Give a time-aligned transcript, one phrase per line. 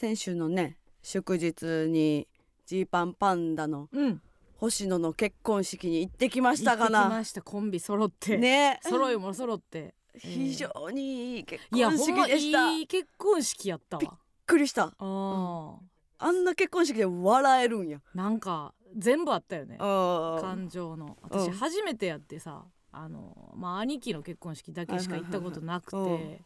[0.00, 2.26] 先週のね祝日に
[2.64, 4.22] ジーパンパンダのうん。
[4.56, 8.80] 星野の結婚式に行ってきましたか行ってきなましたコンビ揃って、ね。
[8.82, 9.94] 揃いも揃って。
[10.18, 12.68] 非常にいい結婚式でした。
[12.70, 14.18] びっいい結婚式やったわ。
[14.46, 14.84] くりした。
[14.84, 15.76] あー。
[16.18, 18.00] あんな結婚式で笑えるんや。
[18.14, 19.76] なんか全部あったよね。
[19.80, 21.18] あ感情の。
[21.30, 21.40] うん。
[21.40, 25.96] 私初めてやってさあのまあ兄貴の結婚式だけしか行ったことなくて。
[25.96, 26.40] で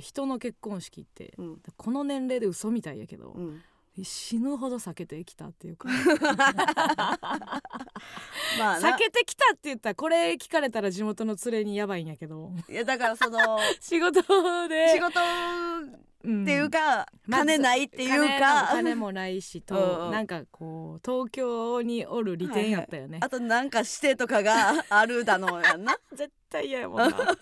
[0.00, 1.62] 人の結婚式ってうん。
[1.76, 3.62] この年齢で嘘みたいやけどうん。
[4.02, 5.88] 死ぬほど避けてきたっていうか。
[8.58, 8.90] まあな。
[8.90, 12.50] 避けてきたって言ったらこれ聞かれたら地元の連れにやばいんやけど。
[12.68, 14.20] いやだからその 仕事
[14.68, 14.88] で。
[14.88, 15.20] 仕事
[16.24, 16.42] うん。
[16.42, 19.84] っていうか、まず金ないっていう金か金もないし うんうん。
[19.84, 25.96] となんかこう東京におる利点やったよね、あとなんか指定とかがあるだのやんな。
[26.12, 27.36] 絶対嫌やもんな。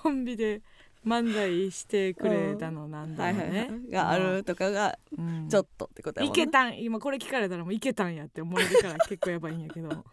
[0.00, 0.62] コンビで
[1.08, 5.48] 漫才してくれたのなんだろうね、があるとかがうん。
[5.48, 9.88] ちょっとってことやいもんなけたん今これ聞かれたらもういけたんやって思えるから結構やばいんやけど。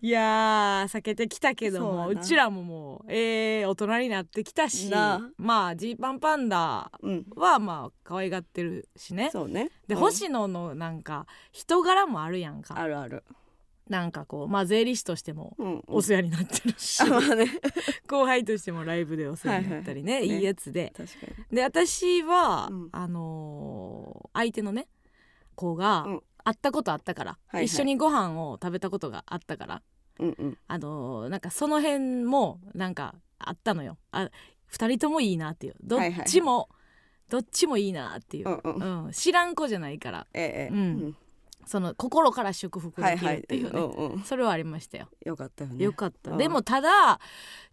[0.00, 2.24] いやー避けてきたけどもうそうやな。
[2.24, 5.20] ちらももうえー、大人になってきたしなあ。
[5.36, 7.26] まあジーパンパンダうん。
[7.36, 9.30] はまあ可愛がってるしね。
[9.30, 9.70] そうね。
[9.86, 10.00] で、うん。
[10.00, 12.78] 星野のなんか人柄もあるやんか。
[12.78, 13.24] あるある
[13.88, 17.46] なんかこうまあ税理士としてもうんお世話になってるし、あまあね。
[18.08, 20.40] 後輩としてもライブでお世話になったりね、はいはいい。
[20.40, 20.92] いやつで。
[21.50, 22.88] で私は、うん。
[22.92, 24.88] あのー相手のね
[25.54, 26.22] 子がうん。
[26.46, 27.64] 会ったことあったから、はいはい。
[27.66, 29.82] 一緒にご飯を食べたことがあったから
[30.18, 30.58] うんうん。
[30.66, 33.98] あのーなんかその辺もなんかあったのよ。
[34.12, 34.30] あ
[34.66, 35.74] 二人ともいいなっていう。
[35.82, 36.68] どっちも、
[37.28, 39.04] どっちもいいなっていう、うんうん。
[39.06, 39.12] うん。
[39.12, 40.26] 知らん子じゃないから。
[40.32, 40.74] ええ。
[40.74, 41.16] うん
[41.66, 44.22] その心から祝福できはいはいるっていうね、うんうん。
[44.22, 45.08] それはありましたよ。
[45.24, 45.84] よかったよね。
[45.84, 46.38] よかった、うん。
[46.38, 47.18] でもただ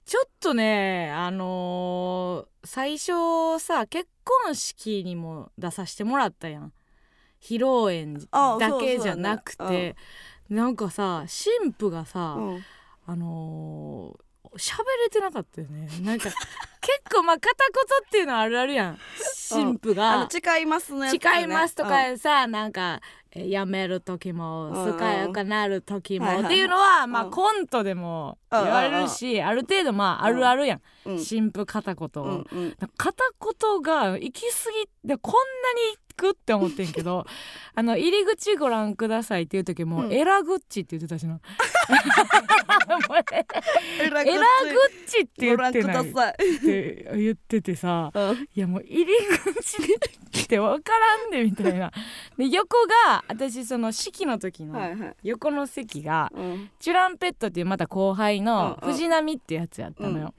[0.05, 6.73] ちょっとねあのー最初さ結婚式にも出させてもらったやん。
[7.41, 8.77] 披露宴あだ。
[8.79, 9.95] けじゃなくて、
[10.47, 12.63] なんかさ新婦がさ、うん。
[13.07, 14.21] あのー
[14.57, 15.87] 喋れてなかったよね。
[16.01, 16.29] なんか
[16.81, 18.97] 結構まあ片言っていうのはあるあるやん。
[19.35, 21.19] 新婦が、誓いますのやつね。
[21.21, 23.01] 誓いますとうんかさ、なんか
[23.33, 24.97] え辞める時もうん。
[24.97, 27.31] 健やかなる時も、っていうのはまあうん。
[27.31, 31.19] コントでも言われるし、ある程度まああるあるやん、うん。
[31.19, 34.47] 新婦片言、片言が行き過
[35.03, 37.25] ぎてこんなに行くって思ってんけど
[37.73, 40.13] あの入り口ご覧くださいっていう時も、うん。
[40.13, 41.39] エラグッチって言ってたしな。
[44.01, 44.33] エラグッ
[45.07, 45.21] チ。
[45.21, 46.09] って言ってない。
[46.09, 46.13] っ
[46.59, 48.35] くださいて言っててさうん。
[48.35, 49.13] いやもう入り
[49.55, 51.91] 口って分からんでみたいな。
[52.37, 52.77] で横
[53.07, 55.15] が私その式の時のはいはい。
[55.23, 56.69] 横の席がうん。
[56.79, 60.33] チュランペットっていうまた後輩の藤波ってやつやったのよ。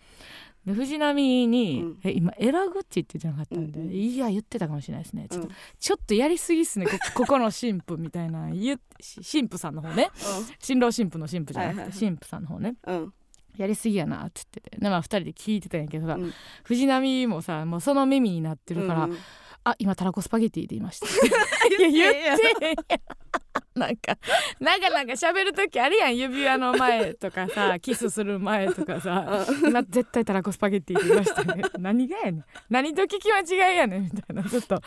[0.64, 1.98] で藤波に、うん。
[2.04, 3.92] え今エラグッチって言ってなかったんで、うんうん。
[3.92, 5.26] いや言ってたかもしれないですね。
[5.28, 5.54] ちょっと,、うん。
[5.78, 6.86] ちょっとやりすぎっすね。
[6.86, 10.10] こ ここの神父みたいな神父さんの方ね。
[10.60, 11.98] 新郎新婦の神父じゃなくて、はいはいはい。
[11.98, 12.76] 神父さんの方ね。
[12.86, 13.12] うん
[13.56, 14.78] やりすぎやなって言ってて。
[14.78, 16.32] でまあ2人で聞いてたんやけどさ、うん。
[16.64, 19.18] 藤波もさもうその耳になってるから「うん
[19.64, 21.10] あ今たらこスパゲティで言いました」い
[21.96, 24.18] や言ってへんやんなんか
[24.60, 26.16] なんかなんか喋る時あるやん。
[26.16, 32.44] 指輪の前とかさ キスする前とかさ「今絶対たらこスパゲティで言いましたね」 何がやねん。
[32.68, 34.42] 何と聞き間違いやねんみたいな。
[34.44, 34.82] ちょっと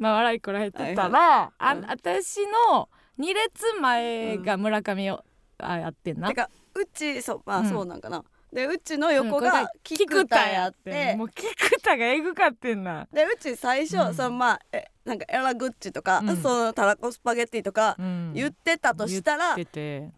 [0.00, 1.84] まあ笑いこらえてたら、あうん。
[1.84, 2.88] 私の
[3.18, 5.24] 2列前が村上を、
[5.58, 6.28] あやってんな。
[6.28, 6.34] て。
[6.34, 7.68] かうちそうまあうん。
[7.68, 8.24] そうなんかな。
[8.52, 11.16] でうちの横が菊田やって。
[11.16, 13.08] もう菊田がエグかってんな。
[13.12, 14.14] でうち最初、うん。
[14.14, 16.36] そのまあえなんかエラグッチとか、うん。
[16.36, 18.32] そのたらこスパゲッティとかうん。
[18.32, 19.56] 言ってたとしたら、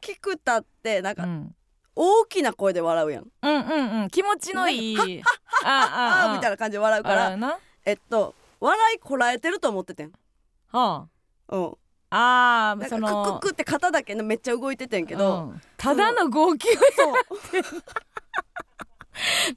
[0.00, 1.54] 菊田ってなんかうん、
[1.94, 4.08] 大きな声で笑うやん、うんうんうん。
[4.10, 5.22] 気持ちのいい。
[5.64, 7.58] あああみたいなな感じで笑うからな。
[7.86, 10.12] えっと笑いこらえてると思っててん。
[10.72, 11.08] は
[11.48, 11.76] うん
[12.10, 15.60] ああそのクックって肩だけねめっちゃ動いててんけど、うん。
[15.76, 16.68] ただの号泣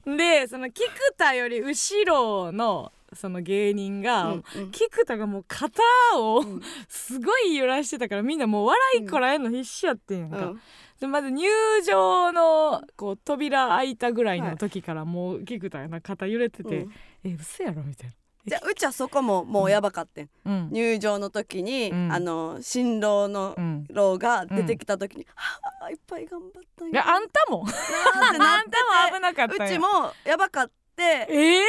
[0.04, 4.70] でその菊田より後ろのその芸人が、うんうん。
[4.70, 5.82] 菊田がもう肩
[6.16, 10.60] をうんすごい揺らしてたからみんなもう笑いこらえんの必死やってんやんか、うん。
[11.00, 11.48] でまず入
[11.86, 16.92] 場のこう扉開いたぐらいの時からもう菊田がな肩揺れてて、うん。
[17.24, 18.10] え嘘やろみたい
[18.46, 20.68] じゃあうちはそこももうやばかってん、なうん。
[20.70, 22.12] 入場の時に、うん。
[22.12, 27.64] あの新郎のうん郎が出てきた時に、はあいっぱい頑張ったんいやあんたも。
[27.66, 29.86] あんたも危なかったうちも
[30.24, 31.26] やばかって。
[31.28, 31.62] ええ？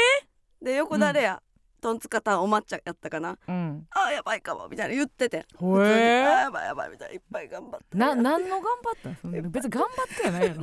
[0.61, 1.41] で横誰や、
[1.81, 3.37] トンツカタンお抹茶やったかな。
[3.47, 3.87] うん。
[3.91, 5.45] あやばいかもみたいな言ってて。
[5.55, 7.97] ほ普通にえあやばいやばいみたいないっぱい頑張って。
[7.97, 10.61] な何の頑張った別に頑張ってやないやろ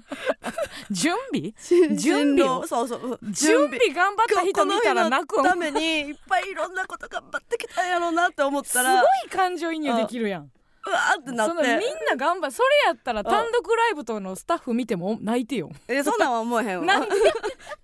[0.90, 1.52] 準備？
[1.56, 2.66] 準準備を？
[2.66, 3.18] そうそう。
[3.30, 10.50] 準備頑張った人見たら泣くためにいっぱいいろんなこと頑張ってきたんやろうなって思っすごたらい感情移入できるやん。
[10.84, 15.70] うわーってなそのみんってな頑張それやったら単独ライブとのスタッフ見ても泣いてよ。
[15.86, 16.86] えそんなんは思えへんわ。
[16.86, 17.08] なんで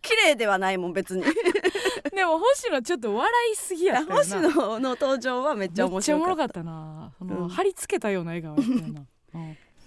[0.02, 1.22] 綺麗ではないもん別に。
[2.12, 4.50] でも星野ちょっと笑いすぎやった星野
[4.80, 7.12] の登場はめっちゃ面白かっろかったな。
[7.50, 9.06] 貼り付けたような笑顔やったよな、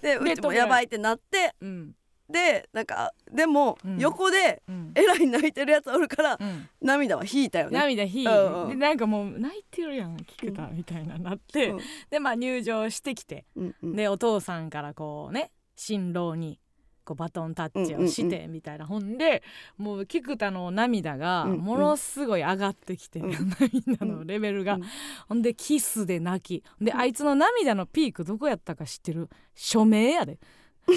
[0.00, 1.94] でうちもやばいってなってうん
[2.32, 3.98] でなんかでもうん。
[3.98, 4.92] 横でうん。
[4.94, 6.68] えらい泣いてるやつおるからうん。
[6.80, 7.78] 涙は引いたよね。
[7.78, 11.80] 涙ひい、うんうんでなんかもう泣いてるやん菊田みたいななって、うん。
[12.10, 13.96] でまあ入場してきてうんうん。
[13.96, 16.58] でお父さんからこうね新郎に
[17.04, 19.42] こうバトンタッチをしてみたいな、ほんで
[19.76, 23.50] もう菊田の涙がものすごい上がってきて、うん。
[23.58, 24.82] 涙のレベルが、うん。
[25.28, 26.64] ほんでキスで泣き。
[26.80, 29.28] であいつの涙のピークどこやったか知ってる？
[29.56, 30.38] 署名やで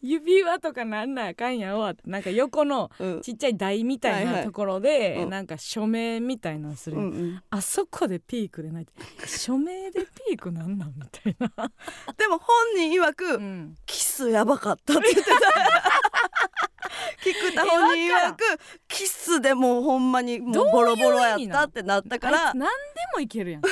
[0.00, 3.20] 指輪とかなんなあかんやわってなんか横のうん。
[3.22, 5.30] ちっちゃい台みたいないところで、うん。
[5.30, 6.96] なんか署名みたいなのする。
[6.96, 7.42] やん、うんうん。
[7.50, 8.86] あそこでピークで泣い。
[9.20, 11.48] て署名でピークなんなんみたいな、
[12.18, 15.36] でも本人曰くうん、キスやばかったって言ってた。
[17.22, 18.42] 菊田本人曰く
[18.88, 22.68] キスでもうほんまにもうボロボロやったってなったかあら何で
[23.14, 23.62] もいけるやん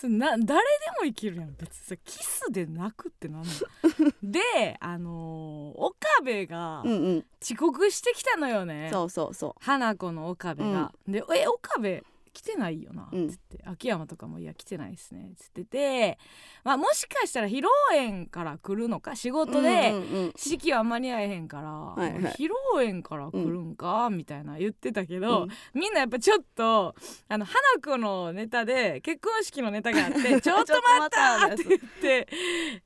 [0.00, 0.54] そな誰で
[1.00, 1.54] もいけるやん。
[1.58, 3.46] 別にさキスで泣くってなんの。
[4.22, 7.26] であのー岡部がうんうん。
[7.42, 13.28] 遅刻してきたのよね、そうそうそ花子の岡部が、で「え岡部来てないよな」うん。
[13.28, 16.18] つって、秋山とかも「いや来てないですね」つってて、
[16.64, 21.60] まあ、もしかしたら披露宴から来るのか仕う事で、うんうんうん式は間に合えへんか
[21.96, 22.20] ら、いはい。
[22.34, 22.50] 披露
[22.86, 25.48] 宴から来るんか、みたいな言ってたけど、うん。
[25.74, 26.94] みんなやっぱちょっと
[27.28, 32.28] あの花子のネタで結婚式のネタがあって「ちょっと待った!」って言って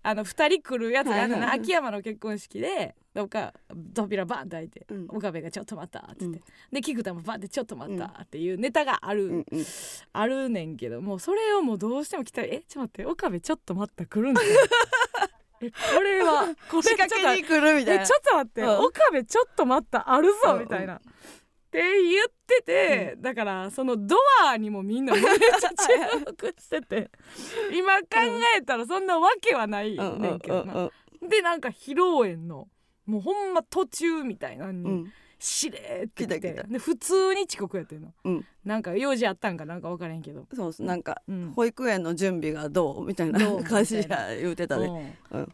[0.03, 1.61] あの2人来るやつがあるのはいはい。
[1.61, 3.53] 秋山の結婚式でどっか
[3.95, 9.65] 扉バンって開いて、うん岡部が「ちょっと待った!」って言って、うんで菊田もバンって「ちょっと待った!」っていうネタがある、うんうん
[10.13, 14.43] あるねんけどもうそれをもうどうしても来たら「えちょっと待って岡部ちょっと待った来るんか
[15.63, 20.97] えこれはこれ仕掛けに来るみたいなえちょっと待って、うん岡部ちょっと待ったあるぞ、うんみたいな。
[20.97, 21.01] っ
[21.73, 24.15] て言ってて、だからそのド
[24.47, 27.11] アにもみんなめっちゃ注目してて
[27.73, 28.07] 今考
[28.59, 30.75] えたらそんなわけはないうんねんけどな。
[30.75, 30.81] う
[31.25, 32.69] んでなんか披露宴の
[33.13, 35.13] もうほんま途中みたいなのにうん。
[35.39, 38.47] しれーって来てで普通に遅刻やってんの、うん。
[38.65, 40.47] なんか用事あったんかなんか分からへんけど。
[40.55, 41.53] そうなんかうん。
[41.57, 44.89] 保育園の準備がどうみたいな 感じや言うてたで、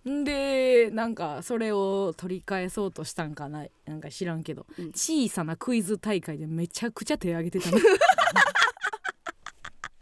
[0.04, 0.24] うん。
[0.24, 4.92] でなんかそれを取り返そうとしたんかななんか知らんけど、うん。
[4.92, 7.78] 小さなクイズ大会でめちゃくちゃ手挙げてたの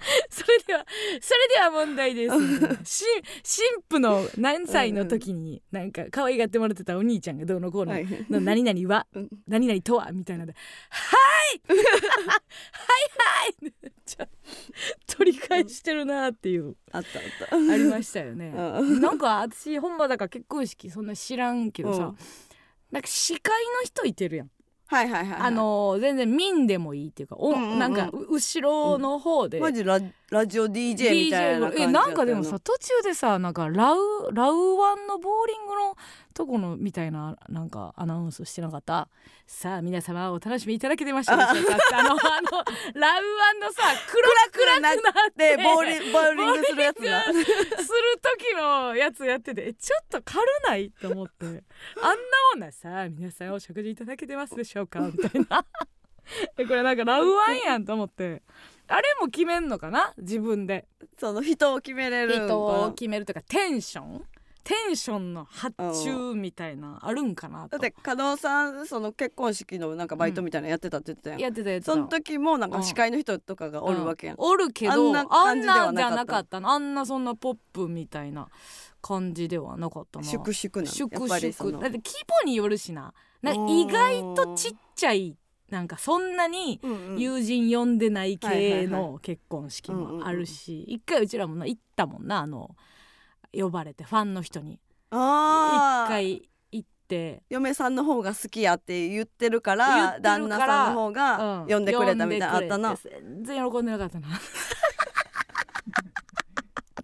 [0.30, 0.86] それでは
[1.20, 2.84] それでは問題です。
[2.84, 3.04] し
[3.42, 8.06] 神父の何歳の時になんか可愛がってもらってたお兄ちゃんがどうのこうの、はい。
[8.30, 9.28] の何々はうん。
[9.46, 10.56] 何々とはみたいなので
[10.90, 11.16] 「は
[11.54, 11.60] い！
[11.68, 11.84] はいは
[13.62, 13.72] い!」
[14.06, 14.28] ちゃ
[15.06, 17.56] 取り返してるなっていうあったあった。
[17.56, 18.52] ありましたよね。
[18.54, 19.00] うん。
[19.00, 22.16] なんか私ほんまだから結婚式そんな知らんけどさ、うん。
[22.92, 24.50] なんか司会の人いてるやん、
[24.88, 25.40] はいはいはいはい。
[25.40, 27.78] あの全然民でもいいっていうかお、うんうんうん。
[27.78, 30.00] なんかう後ろの方で、マジラ
[30.30, 33.96] ラジオ DJ みたいな感じえなんかでもさ途中でさなんかラウ
[34.32, 35.96] ラウワンのボーリングの
[36.34, 39.08] とこのみたいななんかアナウンスしてなかった？
[39.46, 41.78] さあ皆様お楽しみいただけてましたでしょうか？
[42.00, 42.18] あのあの
[42.94, 47.44] ラウワンのさ黒くなってでボーリボーリングするやつがする
[48.20, 50.90] 時のやつやっててえちょっと軽ない？
[51.00, 51.46] と思って。
[51.46, 54.98] あんなもんなさあ皆さんお食事いただけてますでしょうか？
[55.00, 55.64] みたいな。
[56.58, 58.42] えこれなんかラウワンやんと思って
[58.88, 60.14] あれも決めんのかな？
[60.18, 60.86] 自分で。
[61.18, 64.24] その人を決めれる人を決めるとかテンション？
[64.62, 67.78] テンションの発注みたいなあるんかなと。
[67.78, 76.60] だって加納さんその結婚式のなんかバイトみたいなのやってたって言ってたやん、やってたやその時もなんか司会の人とかがおるわけやん、おるけどあんな感じではなじゃなかった。
[76.62, 78.48] あんなそんなポップみたいな
[79.00, 80.24] 感じではなかったな。
[80.24, 81.28] 粛々な粛々。
[81.80, 82.02] だって規
[82.44, 83.14] 模によるしな。
[83.42, 85.36] な意外とちっちゃい
[85.70, 86.80] なんかそんなに
[87.16, 92.76] 友人呼んでない系の結婚式もあるし一回うちらもな行ったもんなあの
[93.52, 94.80] 呼ばれてファンの人に。
[95.10, 95.16] 一
[96.08, 96.42] 回
[96.72, 97.42] 行って。
[97.48, 101.68] 嫁さんの方が好きやって言ってるから旦那さんの方がうん。
[101.68, 104.28] 呼んでくれたみたいなのあったな、全然喜んでなかったな。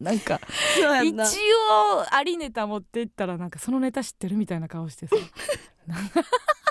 [0.01, 0.41] なんか
[0.77, 5.15] 一応ありネタ持って行ったらなんかそのネタ知ってるみたいな顔してさ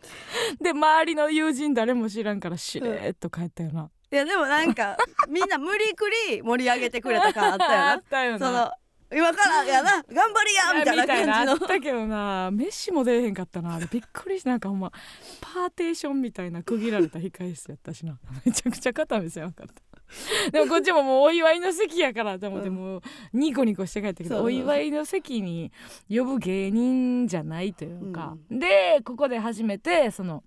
[0.60, 4.96] で周りの友人誰も知らんからしれーっと帰ったよな、いやでもなんか
[5.28, 8.72] みんな無理くり盛り上げてくれた感あったよ あなったよそな
[9.10, 12.50] 今からやな頑張りやみたいな感じあのったけどな。
[12.52, 13.74] 飯も出えへんかったな。
[13.74, 14.92] あれびっくりしなんかほんま
[15.40, 18.18] パーテーションみたいな区切られた控え室やったしな。
[18.44, 20.50] めちゃくちゃ肩見せなかった。
[20.50, 22.74] でもこっちももうお祝いの席やからと思ってうん。
[22.74, 25.72] もうニコニコして帰ったけど、お祝いの席に
[26.08, 30.44] 呼ぶ芸人じゃないというか、でここで初めてその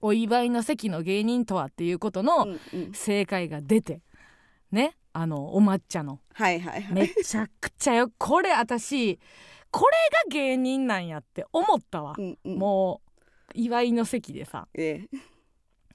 [0.00, 2.48] お祝いの席の芸人とはっていうことの
[2.92, 4.00] 正解が出て
[4.70, 6.20] ねあのお抹茶の。
[6.34, 6.92] はいはいはい。
[6.94, 8.10] めちゃくちゃよ。
[8.18, 9.18] これ私
[9.70, 12.14] これが芸人なんやって思ったわ。
[12.18, 12.58] う、んうん。
[12.58, 14.68] もう祝いの席でさ。
[14.74, 15.16] ええ。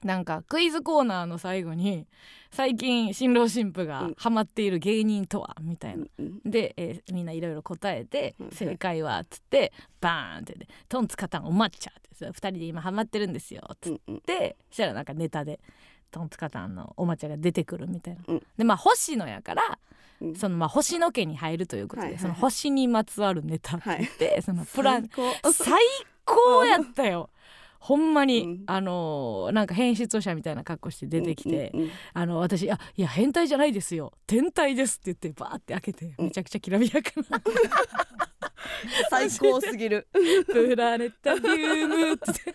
[0.04, 2.06] なんかクイズコーナーの最後に
[2.52, 4.14] 最近新郎新婦がうん。
[4.16, 5.56] ハマっている芸人とは？
[5.60, 6.04] みたいな。
[6.18, 13.62] うんで、えーみんないろいろ答えてうん「正解は」っつってバーンってで「トンツカタンお抹茶」って2人で今ハマってるんですよ。
[13.74, 14.20] っつっうんうん。
[14.20, 15.58] てそしたらなんかネタで
[16.10, 18.20] トンツカタンのお抹茶が出てくるみたいな。
[18.26, 18.42] うん。
[18.56, 19.78] でまあ星野やから
[20.20, 20.34] うん。
[20.34, 22.34] そのまあ星野家に入るということで、はいはいはい。
[22.34, 25.10] その星にまつわるネタって言って、そのプラン最
[25.42, 25.52] 高。
[25.52, 25.80] 最
[26.24, 27.30] 高やったよ。
[27.78, 28.62] ほんまに、うん。
[28.66, 34.12] あのーなんか変質者みたいな格好して出てきて、うんうんうんあの私あいや変態じゃないですよ。
[34.26, 36.24] 天体ですって言ってバーって開けてうん。
[36.26, 37.40] めちゃくちゃきらびやかな。
[39.10, 40.06] 最高すぎる。
[40.46, 42.54] プラネタリウムって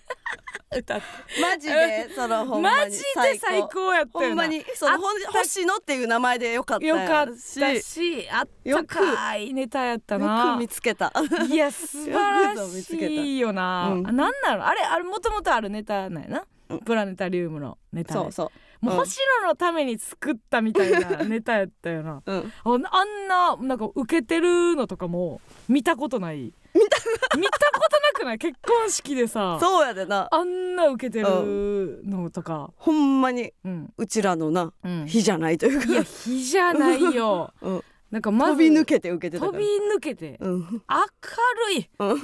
[0.78, 1.04] 歌って。
[1.42, 2.98] マジでそのほんまにマジ
[3.34, 11.12] で最高やったほんまにそのほん星野っていう名前でよかったよかったししあったかいネタやったよなく見つけた。
[11.50, 14.68] いや素晴らしいよな、うんあなんなの？
[14.68, 16.80] あれあれもともとあるネタなんやな、うん。
[16.80, 18.20] プラネタリウムのネタで。
[18.20, 18.86] そうそう。
[18.86, 22.22] もううん星野のために作ったみたいなネタやったよな。
[22.26, 22.52] うん。
[22.66, 25.40] ああんななんか受けてるのとかも
[25.70, 26.54] 見たことない。
[26.74, 28.38] 見た見たことなくない？
[28.40, 29.58] 結婚式でさ。
[29.62, 30.28] そうやでな。
[30.32, 32.72] あんな受けてるのとか。
[32.76, 33.54] ほんまに。
[33.64, 33.94] うん。
[33.98, 35.06] うちらのなうん。
[35.08, 37.54] 日じゃないといういやか日じゃないよ。
[37.62, 37.84] うん。
[38.12, 40.38] なんかまず飛び抜けて受けて飛び抜けて。
[40.42, 40.60] うん。
[40.60, 41.90] 明るい。
[42.00, 42.10] うん。
[42.12, 42.20] お抹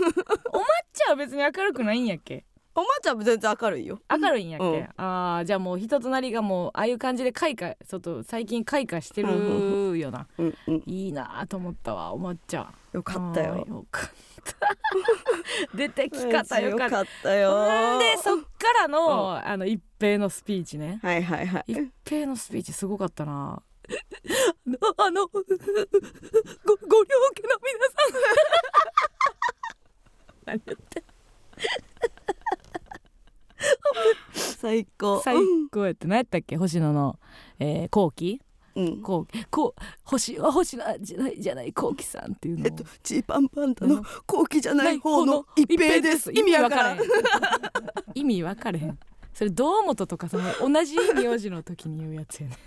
[0.93, 2.43] 茶は別に明るくないんやっけ？
[2.79, 3.99] おまちゃんも全然明るいよ。
[4.09, 4.87] 明るいんやっけ、うん。
[4.97, 10.83] あーじゃあもう人となりがもうああいう感じで開花ちょっと最近開花してるよな、うんうん。
[10.85, 14.17] いいなと思ったわお抹茶よかったあよーよかった。
[15.77, 17.01] 出てき方よかった。
[17.01, 17.99] ったよ。
[17.99, 18.47] でそっか
[18.81, 20.99] らの、あの一平のスピーチね。
[21.03, 21.71] はいはいはい。
[21.71, 23.61] 一平のスピーチすごかったな。
[24.97, 25.97] ああのごご両家の
[26.63, 28.19] 皆さん。
[30.45, 31.03] 何言って
[34.33, 35.21] 最高。
[35.21, 35.35] 最
[35.71, 36.57] 高やって何やったっけ？
[36.57, 37.19] 星野の、
[37.59, 38.41] えー、後期？
[38.75, 39.01] うん。
[39.01, 42.63] こうこう星は星野じゃないじゃないこうきさんっていうの。
[42.63, 46.31] をえっとジーパンパンダのうん後期じゃない方の一平です。
[46.31, 46.97] 意味わからん。
[46.97, 47.01] ん。
[48.15, 48.97] 意味わかれへん。
[49.33, 52.57] それ堂本とかその同じ名字の時に言うやつやね。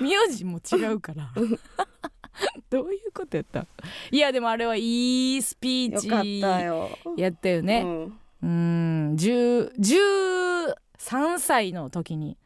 [0.00, 1.32] 名字も違うから。
[2.68, 3.66] どういうことやった？
[4.10, 6.08] いやでもあれはいいスピーチ
[6.40, 6.90] よ。
[7.16, 7.82] やったよね。
[7.82, 12.36] うんうん10 13歳の時に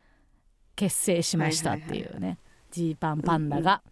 [0.77, 2.39] 結成しましたっていうね
[2.71, 3.83] ジーパンパンダが。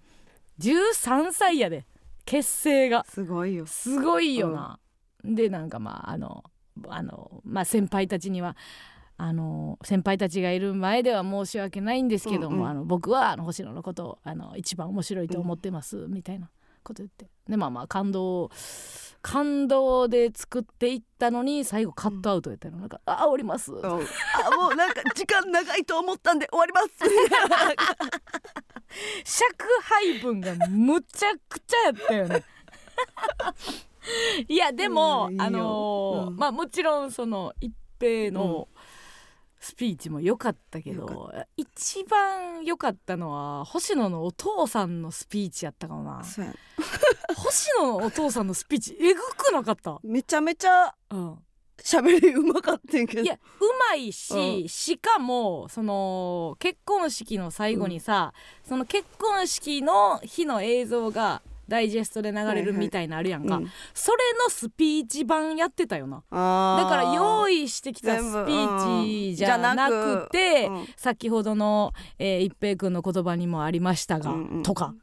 [0.60, 1.86] 13歳やで
[2.24, 3.04] 結成が。
[3.08, 3.66] すごいよ。
[3.66, 4.78] すごいよな。
[5.24, 6.44] でなんかまああの
[6.88, 8.56] あの、まあ、先輩たちには
[9.16, 12.68] あの先輩たちがいる前では申し訳ないんですけども、うんうん。
[12.68, 16.48] あの僕はあの星野のことをあの一番面白いと思ってます、みたいな
[16.84, 17.28] こと言って。
[17.48, 18.50] でまあまあ感動
[19.22, 22.78] 感動で作っていったのに最後カットアウトやったの。
[22.78, 23.84] なんか「あおります」うん。
[23.84, 24.00] あも
[24.72, 26.88] うなんか時間長いと思ったんで終わります。
[29.24, 32.44] 尺配分がむちゃくちゃやったよね。
[34.48, 36.36] いやでも、あのーうん。
[36.36, 38.68] まあもちろんその一平の
[39.60, 46.22] スピーチも良かったけよど、一番良かったのは星野のお父さんのスピーチやったかもな。
[47.36, 51.38] 星野のお父さんのスピーチえぐくなかった、めちゃめちゃうん、
[51.82, 53.22] 喋りうまかったんけど。
[53.22, 53.38] いやう
[53.90, 58.32] まいし、しかもその結婚式の最後にさ、
[58.64, 63.70] その結婚式の日の映像がダイジェストで流れるみたいなあるやんか、うん。
[63.92, 66.16] それのスピーチ版やってたよな。
[66.16, 70.86] だから用意してきたスピーチじゃなくて、うん。
[70.96, 74.62] 先ほどの、えー一平君の言葉にもありましたが、うんうん。
[74.62, 74.94] とか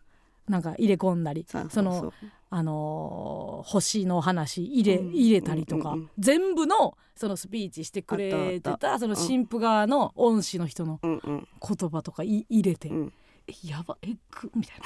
[0.48, 2.13] なんか入れ込んだりその
[2.50, 5.13] あのー星の話入れ,、うん。
[5.13, 11.48] 入れたりとか、うんうん全部のそのスピーチしてくれてたその新婦側の恩師の人のうんうん。
[11.62, 13.07] 言葉とかい入れて、うん。
[13.07, 13.12] え
[13.63, 14.85] やばえぐみたいな。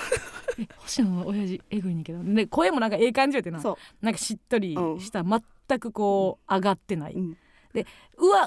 [0.63, 2.23] え星野の親父えぐいねんけど。
[2.23, 3.59] で声もなんかええ感じやってな。
[3.59, 7.37] そなんかしっとりした、全くこう上がってない、う、うん、
[7.73, 7.83] 上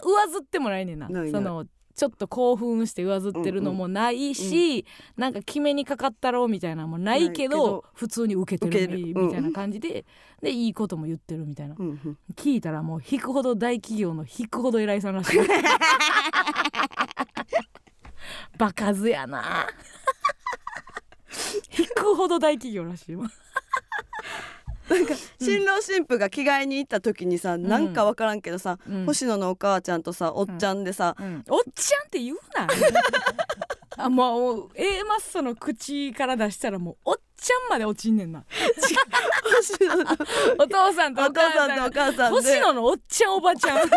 [0.01, 1.09] 上ずってもないねんな。
[1.09, 1.33] ないない。
[1.33, 7.85] そのちょっと興奮して上ずってるのもないし、なんか決めにかかったろうみたいなのもないけどないけど。
[7.95, 8.99] 普通に受けてる。
[8.99, 10.05] みたいな感じで、
[10.43, 11.75] でいいことも言ってるみたいな。
[11.79, 12.19] うんうん。
[12.35, 15.41] 聞いたらもう引くほど大企業の引くほど偉いさんらしい
[18.59, 19.67] バカずやな。
[21.79, 23.31] 引くほど大企業らしいわ。
[25.41, 29.07] 新郎新婦が着替えに行った時にさ、なんかわからんけどさ、うん。
[29.07, 31.45] 星野のお母ちゃんとさおっちゃんでさ、うん。
[31.49, 32.67] おっちゃんって言うな
[33.97, 38.45] あもう A マッソの口から出したらもうおっちゃんまで落ちんねんな。
[40.59, 42.41] お父さんとおお母さんとお母さんで。
[42.41, 43.79] 星野のおっちゃんおばちゃん。
[43.81, 43.91] 星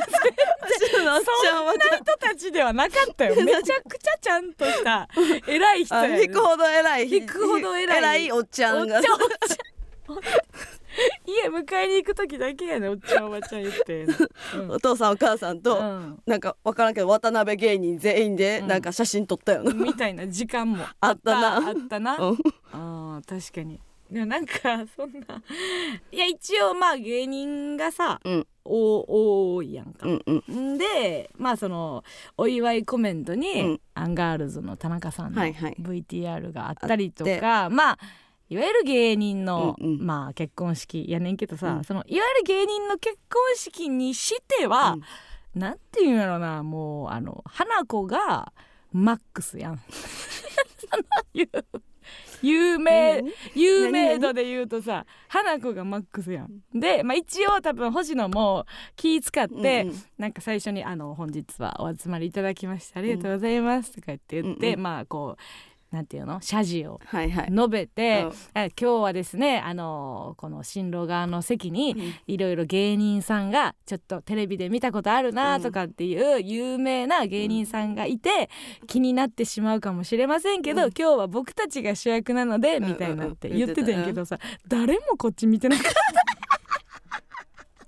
[0.98, 3.36] 野のおっちゃんはそんな人たちではなかったよ。
[3.36, 5.08] めちゃくちゃちゃんとした。
[5.48, 7.10] 偉い人あやね引くほど偉い。
[7.10, 8.98] 引くほど偉いおっちゃんが。
[8.98, 10.76] おっちゃんおっちゃん
[11.26, 14.08] 家迎えに行く時だけやねおっちゃんおばちゃん言って、う
[14.68, 16.22] んお父さんお母さんと、うん。
[16.26, 18.68] なんかわからんけど渡辺芸人全員でうん。
[18.68, 20.86] なんか写真撮ったよな、みたいな時間も。
[21.02, 21.70] あったな。
[21.70, 22.38] あったな、うん。
[22.72, 23.80] あー確かに。
[24.12, 24.54] いやなんか
[24.96, 25.20] そんな
[26.12, 28.48] いや一応まあ芸人がさ、うん。
[28.64, 30.08] お多いやんか。
[30.08, 30.74] う、んうん。
[30.76, 32.04] んでまあその
[32.38, 33.82] お祝いコメントに、うん。
[33.96, 35.76] アンガールズの田中さんのはいはい。
[35.80, 37.40] VTR があったりとあって。
[37.40, 38.00] か、まあ
[38.50, 40.06] いわゆる芸人の、うんうん。
[40.06, 41.84] まあ結婚式やねんけどさ、うん。
[41.84, 44.98] そのいわゆる芸人の結婚式にしては、
[45.54, 48.52] なんていうんやろなもうあの花子が
[48.92, 49.82] マックスやん。
[51.34, 51.50] 有
[52.42, 56.62] 有名何有名度で言うとさ花子がマックスやん。
[56.74, 59.96] で、まあ、一応多分星野も気使って、うんうん。
[60.18, 64.84] なんか最初にあの「本日はお集まりいただきましてありがとうございます」とか言って言って、うんうん。
[64.84, 65.42] まあこう
[65.96, 66.42] なんていうの？
[66.42, 67.48] 謝辞をはいはい。
[67.50, 68.62] 述べて、うん。
[68.62, 72.14] あ今日はですねあのこの新郎側の席にうん。
[72.28, 78.50] いろいろ芸人さんがちょっとテレビで見たことあるなとかっていう有名な芸人さんがいて
[78.88, 80.92] 気になってしまうかもしれませんけど、うん。
[80.98, 84.38] 今日は僕たちが主役なのでんみたいなって言ってたんやけどさ、
[84.68, 85.92] 誰もこっち見てなかった。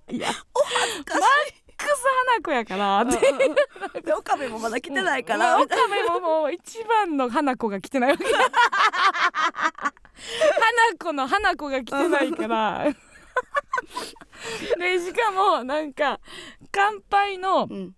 [0.13, 3.01] いやマックス花子やから。
[3.01, 8.25] ってで岡部もまだ来てないから、まあ岡部ももう一番の花子が来てないわけ。
[8.33, 9.93] 花
[10.99, 12.85] 子の花子が来てないから。
[14.77, 16.19] でしかもなんか
[16.71, 17.93] 乾杯のうん。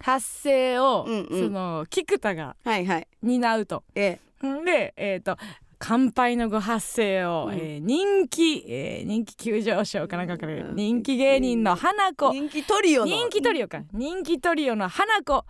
[0.00, 1.46] 発声を、うんうん。
[1.46, 3.08] その菊田がはいはい。
[3.20, 3.82] 担うと。
[3.96, 4.64] えん。
[4.64, 5.36] でえっ、と
[5.78, 7.54] 乾杯のご発声を、うん。
[7.54, 10.76] えー人気、えー人気急上昇かなんかからうん。
[10.76, 12.32] 人気芸人の花子。
[12.32, 13.06] 人気トリオの。
[13.06, 13.82] 人気トリオか。
[13.92, 15.44] 人気トリオの花子。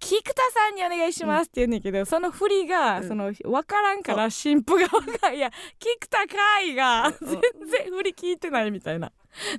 [0.00, 3.08] 菊田さんにお願いしますって言うねんけど、その振りが、うん。
[3.08, 9.10] その分からんから新婦側がいや菊田かいが全然振り聞いてないみたいな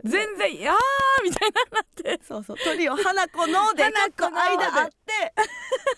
[0.03, 2.19] 全然いやーみたいななって。
[2.27, 2.57] そうそう。
[2.57, 5.33] トリオ花子ので花子の間あって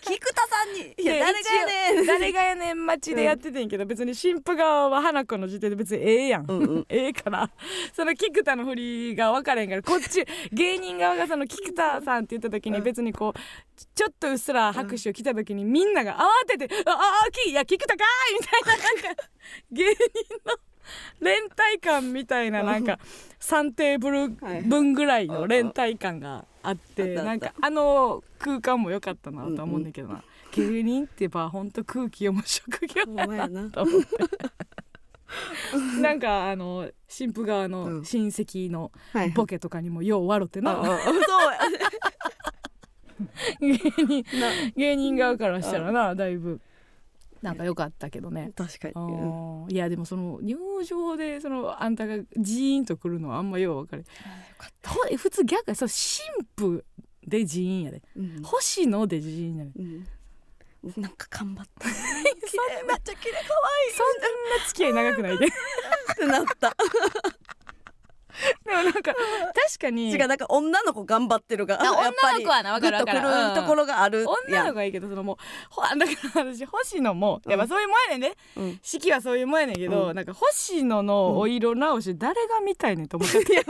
[0.02, 6.86] 菊田さんに「いやで誰がやねん」誰がやねん待ちでやっててんけど、別に新婦側は花子の時点で別にええやん、うんうん。
[6.88, 7.50] ええから。
[7.94, 12.84] その菊田の振りが分からへんからこっち芸人側がその菊田さんって言った時にうん。
[12.84, 13.40] 別にこう
[13.94, 19.22] ちょっとうっすら拍手を来た時にみんなが慌てて「ああきいや菊田かい!」みたいななんか
[19.70, 20.00] 芸人
[20.46, 20.56] の
[21.20, 22.98] 連帯感みたいななんか
[23.40, 24.28] 3テーブル
[24.68, 30.22] 分ぐらいの連帯感があってなんかあの空間も良かったなとは思うんだけどな。
[30.52, 34.08] 芸人ってばほんと空気読む職業やなと思って。
[36.00, 36.12] な。
[36.12, 40.76] んかあの新婦側の親戚のはいボケとかにもよう笑ってな、
[43.60, 44.50] 芸人な。
[44.76, 46.60] 芸人側からしたらなだいぶ
[47.42, 48.52] なんか良かったけどね。
[48.54, 48.94] 確かに。
[48.94, 49.64] あうん。
[49.66, 54.04] ーいやでもその入場でそのあんたがジーンとくるのはあんまよう分かる
[54.86, 56.24] ほ普通逆やそう新
[56.56, 56.84] 婦
[57.26, 58.02] でジーンやで。
[58.16, 58.42] うん。
[58.42, 59.70] 星野でジーンやで。
[59.76, 60.06] うん。
[60.96, 61.86] なんか頑張った。
[61.88, 61.94] めっ
[63.04, 63.54] ちゃ綺麗可
[63.94, 65.44] そんな付き合い長くないで。
[65.44, 66.76] 愛 いってなった
[68.64, 69.14] でもなんか確
[69.80, 73.48] かに違うなんか女の子頑張ってるがあやっぱり女の子はな分かる分かる。
[73.50, 74.26] るところがある。
[74.48, 75.36] 女の子がいいけどそのもう
[75.70, 78.80] ほ だから私星野もやっぱそういうもんやねんね、うん。
[78.82, 80.16] 式はそういうもんやねんけど、うん。
[80.16, 83.44] なんか星野のお色直し誰が見たいねんと思って。
[83.44, 83.64] て、で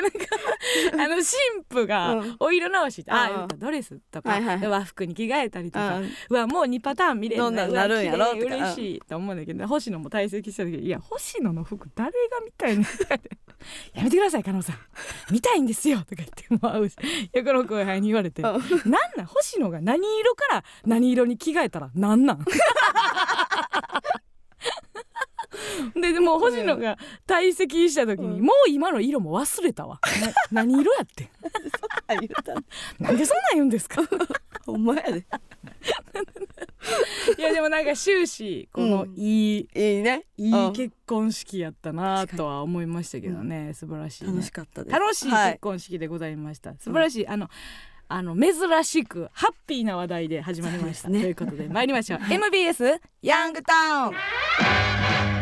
[0.00, 1.38] なんかあの新
[1.68, 2.36] 婦がうん。
[2.40, 3.44] お色直しって、あうん。
[3.44, 4.68] あドレスとか、はいはいはい。
[4.68, 6.10] 和服に着替えたりとか、うん。
[6.30, 13.30] うわもう2パターン見れるなんなるんやろう嬉しいと思うんだけど星野も退席した時いや星野の服誰が見たいねんって言って
[13.94, 14.76] やめてください加納さん。
[15.30, 16.88] 見たいんですよとか言ってもう
[17.32, 18.48] 横の後輩に言われて、うん。
[18.48, 18.60] なん
[19.16, 19.26] なん？
[19.26, 22.44] 星野が何色から何色に着替えたらなんなん？
[26.00, 28.44] ででも星野が退席した時に、うん。
[28.44, 30.00] もう今の色も忘れたわ。
[30.50, 33.04] な 何色やってん？
[33.04, 34.02] なんでそんなん言うんですか？
[34.66, 35.26] ほんまやで。
[37.38, 39.14] いやでもなんか終始このうん。
[39.16, 40.24] いい、いいね。
[40.36, 44.98] いいうん結婚式やったなとは思いましたけどね、素晴らしい、ね、楽しかったです。
[44.98, 47.26] 楽しいは結婚式でございました、素晴らしい。
[47.26, 47.48] あの
[48.08, 51.20] あの珍しくハッピーな話題で始まりました、ね。
[51.22, 52.20] ということで参りましょう。
[52.30, 53.74] MBS ヤングタ
[54.06, 55.35] ウン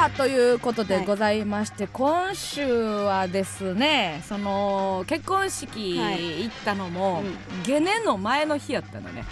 [0.00, 1.04] さあということではい。
[1.04, 7.24] ございまして、今週はですねその結婚式はい行ったのも、う
[7.58, 7.62] ん。
[7.64, 9.26] ゲネの前の日やったのね。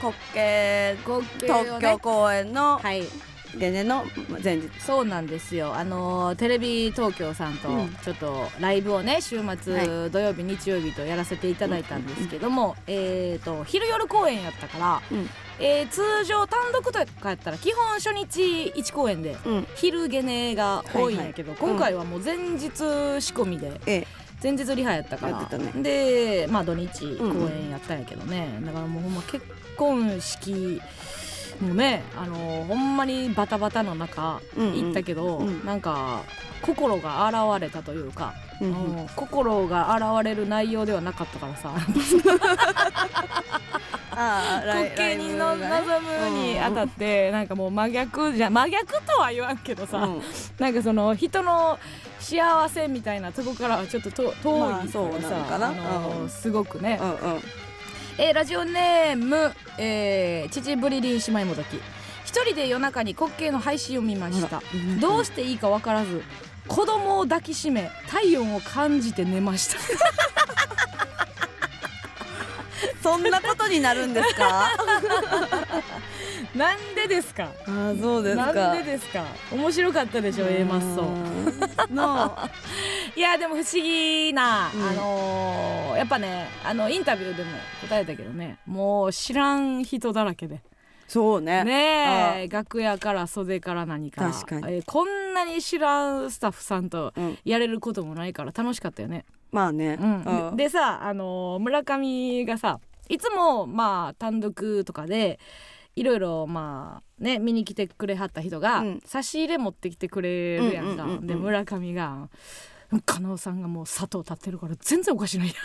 [0.00, 3.04] 国慶合計を東京公演のはい
[3.56, 4.04] ゲネの
[4.42, 4.68] 前日。
[4.80, 5.74] そうなんですよ。
[5.74, 7.96] あのテレビ東京さんとうん。
[8.02, 15.28] ちょっとライブをね週末、は土曜日日曜日とやらせていただいたんですけども、えー、と昼夜公演やったから、うん。
[15.58, 19.66] えー通常単独とかやったら基本初日1公演でうん。
[19.74, 24.06] 昼ゲネが多いんやけど、今回はもう前日仕込みでええ。
[24.42, 25.48] 前日リハやったから。
[25.82, 29.44] でまあ土日うん公演やったんやけどね、だからもうほんま結
[29.76, 30.80] 婚式
[31.64, 34.84] もねあのほんまにバタバタの中うんうん。
[34.84, 35.64] 行ったけど、うん。
[35.64, 36.22] なんか
[36.62, 38.98] 心が現れたというか、うんうん。
[39.00, 41.72] うん心が現れる内容ではなかったからさ。
[44.20, 46.06] 滑稽にのライブがね。
[46.06, 50.22] 望むにあたってなんかもう真逆じゃ真逆とは言わんけどさ、うん。
[50.58, 51.78] なんかその人の
[52.18, 55.68] 幸せみたいなとこからはちょっとと遠いからさ、まあかな。
[55.68, 56.28] あのうん。
[56.28, 57.42] すごくね、うんうん
[58.18, 61.80] えーラジオネーム、えー、父ブリリン姉妹もどき。
[62.24, 64.62] 一人で夜中に滑稽の配信を見ました。
[65.00, 66.22] どうしていいか分からず
[66.68, 69.76] 子供を抱きしめ体温を感じて寝ました。
[73.02, 74.70] そんなことになるんですか？
[76.54, 77.48] なんでですか？
[77.66, 78.52] あそうですか。
[78.52, 79.24] なんでですか？
[79.52, 81.02] 面白かったでしょ A マッソ。
[81.86, 82.36] ソの。
[83.16, 84.82] いやでも不思議な、うん。
[84.88, 87.50] あのーやっぱねあのインタビューでも
[87.82, 90.60] 答えたけどねもう知らん人だらけで。
[91.08, 91.64] そうね。
[91.64, 94.30] ねえ楽屋から袖から何から。
[94.32, 94.74] 確かに。
[94.74, 97.38] えーこんなに知らんスタッフさんとうん。
[97.44, 99.24] やれることもないから楽しかったよね。
[99.52, 99.98] まあね。
[100.00, 100.56] うん。
[100.56, 105.38] でさ、あのー村上がさいつもまあ単独とかで
[106.00, 109.00] いろいろまあね見に来てくれはった人が、うん。
[109.04, 112.30] 差し入れ持ってきてくれるやんか、うんうんうんうんで村上が
[113.04, 115.56] 「加納さんがもう砂糖立ってるから全然おかしないや」っ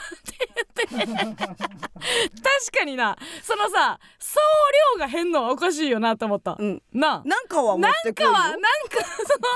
[0.75, 1.45] て言って。
[1.45, 1.59] 確
[2.79, 3.17] かにな。
[3.41, 4.39] そのさ総
[4.97, 6.83] 量が変のはおかしいよなと思った、うん。
[6.91, 7.21] な。
[7.21, 8.67] あなんかは持ってくるよかはなんか
[9.01, 9.47] その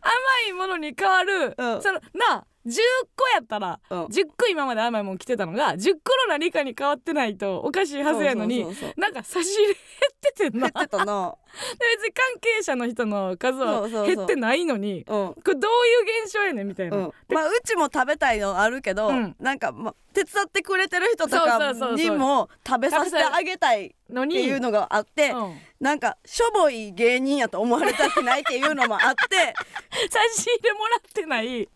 [0.00, 1.82] 甘いものに変わる、うん。
[1.82, 2.32] そのな。
[2.32, 2.78] あ10
[3.16, 4.04] 個やったら、うん。
[4.06, 10.70] 10個今まで甘いもん来てたのが10個の何かに変わってないとおかしいはずやのになんか差し入れ減っててんな。
[10.70, 11.34] 減ってたな。
[11.78, 15.34] で別に関係者の人の数は減ってないのにうん。
[15.34, 15.70] これどう
[16.08, 19.36] いう現象やねんみたいな、うん、まあうちも食べたいのあるけど、うん。
[19.38, 25.58] なんか、まあ、手伝ってくれてる人とかにも食べさせてあげたいのにっていうのがあって、うん。
[25.80, 29.54] なんかしょぼい芸人やと思われたくないっていうのもあって
[30.08, 31.68] 差し入れもらってない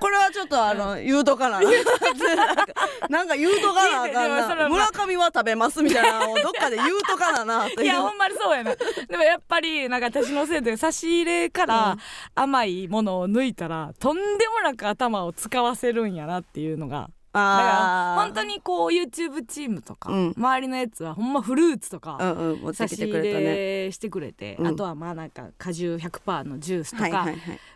[0.00, 1.60] これはちょっとあの言うとかな。
[3.08, 4.68] なんか言うとかなあかんな。
[4.68, 7.84] 村上は食べますみたいなのをどっかで言うとかななという。
[7.84, 11.96] いやほんまにそうやなでもやっぱりなんか私のせいで差し入れから
[12.34, 20.34] 甘いものを抜いたらとんでもなく頭を使わせるんやなっていうのがだから本当にこう YouTube チームとか、うん。
[20.36, 24.66] 周りのやつはほんまフルーツとか、うん差して入くれしてくれて、うん。
[24.66, 27.28] あとはまあなんか果汁100%のジュースとか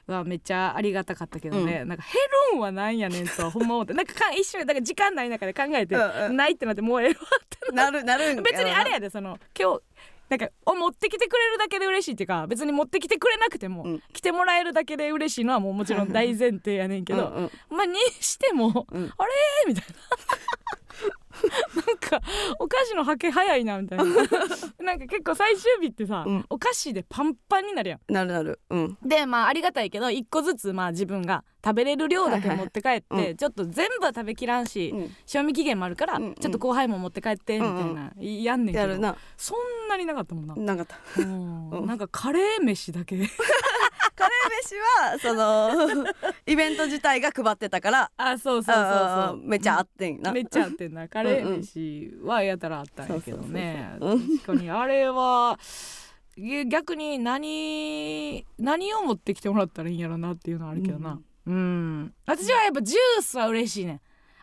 [0.07, 2.19] はめっちゃありがたかったけどね、なんかヘ
[2.53, 6.37] ロンはなんやねんとはほんま思ってなんかか一瞬だから時間ない中で考えて、うんうん。
[6.37, 7.17] ないってなってもうええわっ
[7.49, 8.05] てなる。
[8.05, 9.83] なる別にあれやでその今日
[10.31, 14.03] なんかお持ってきてくれるだけで嬉しいっていうか別に持ってきてくれなくても、うん。
[14.13, 17.77] 来てもらえるだけで嬉しいのはもうもちろん大前提やねんけど、うんうん。
[17.77, 19.13] まあにしても、うん。
[19.19, 19.33] あれ
[19.67, 19.95] みたいな
[21.75, 22.21] なんか
[22.59, 24.05] お菓子のはけ早いなみたいな。
[24.81, 26.45] なんか結構最終日ってさ、うん。
[26.51, 28.13] お菓子でパンパンになるやん。
[28.13, 28.61] なるなる。
[28.71, 28.99] うん。
[29.03, 33.37] でまあありがたいけど一個ずつまあ自分が食べれる量だけ持って帰って、はいはいうん。
[33.37, 35.17] ちょっと全部は食べきらんし、うん。
[35.27, 36.35] 賞味期限もあるから、うんうん。
[36.35, 38.81] ちょっと後輩も持って帰ってみたいな、やんねんけど。
[38.81, 39.17] やるな。
[39.37, 41.23] そんなになかったもんな、なかった。
[41.23, 41.71] うん。
[41.71, 41.87] うん。
[41.87, 43.17] なんかカレー飯だけ
[44.21, 46.07] カレー飯はその
[46.47, 48.85] イベント自体が配ってたからあそうそうそう
[49.29, 49.41] そう。
[49.43, 50.33] めっちゃあってんな。
[50.33, 51.09] めっちゃあってんな。
[51.09, 53.97] カレー飯はやたらあったんやけどね。
[53.99, 55.59] 確かにあれは
[56.37, 61.19] い逆に何何を持ってきてもらったらいいんやろなっていうのはあるけどな。
[61.47, 64.01] うん、私はやっぱジュースは嬉しいね。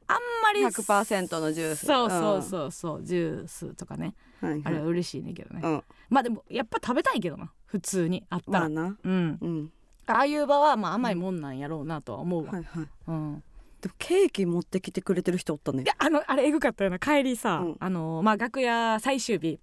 [0.07, 1.85] あんまり100%のジュース。
[1.85, 4.15] そうそうそうそうジュースとかね。
[4.41, 4.61] うんはいはい。
[4.65, 5.83] あれは嬉しいねんけどね、うん。
[6.09, 8.51] まあでもやっぱ食べたいけどな普通にあった。
[8.51, 8.97] ら、まあな。
[9.03, 9.37] うん。
[9.39, 9.71] うん。
[10.07, 12.87] ああいう場はまあ甘いもんなんやろうなとは思うわ、はいはい。
[13.07, 13.43] うん、
[13.81, 15.83] でもケーキ持ってきてくれてる人おったね。
[15.83, 16.97] いやあのあれエグかったよな。
[16.97, 17.75] 帰りさ、うん。
[17.79, 19.59] あのまあ楽屋最終日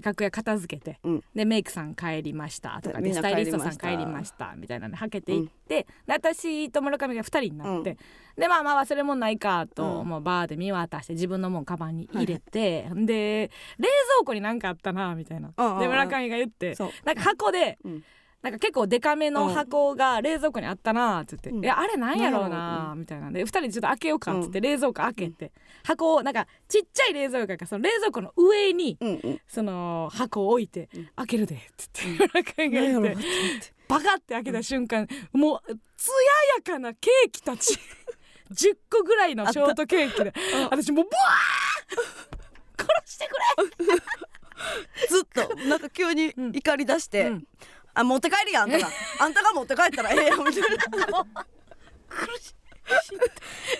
[0.00, 1.24] 楽屋片付けて、うん。
[1.34, 4.54] でメイクさん帰りましたとかでスタイリストさん帰りました。
[4.56, 7.96] みたいなのはけていって、で私と村上が2人になって、うん。
[8.40, 10.08] でまあまあ忘れ物ないかと、うん。
[10.08, 15.80] もうバーで見渡して自分のもんカバンに入れて、で冷蔵庫になんかあったなみたいな、うんうんうん。
[15.80, 16.74] で村上が言って
[17.04, 18.04] なんか箱で、うん
[18.42, 21.64] なんか結構デカめの箱が冷蔵庫にあったなって言って「うん。
[21.64, 23.42] いやあれなんやろうなんやろな」みたいなんで。
[23.44, 25.52] 2人でちょっと開けようかっつって冷蔵庫開けて、
[25.84, 29.40] 箱をなんかちっちゃい冷蔵庫がその冷蔵庫の上にうんうん。
[29.46, 32.02] その箱を置いてうん「開けるで」っつって。
[32.08, 33.22] 村上が何やろ言って。
[33.86, 36.12] バカって開けた瞬間もう艶
[36.56, 37.78] やかなケーキたち。
[38.50, 40.32] 10個ぐらいのショートケーキで。
[40.68, 43.96] 私もうブワー殺してくれ。
[45.08, 47.46] ずっとなんか急に怒り出して、うん
[47.94, 48.88] あ持って帰りやあんたが
[49.20, 51.26] あんたが持って帰ったらええやんみたいな。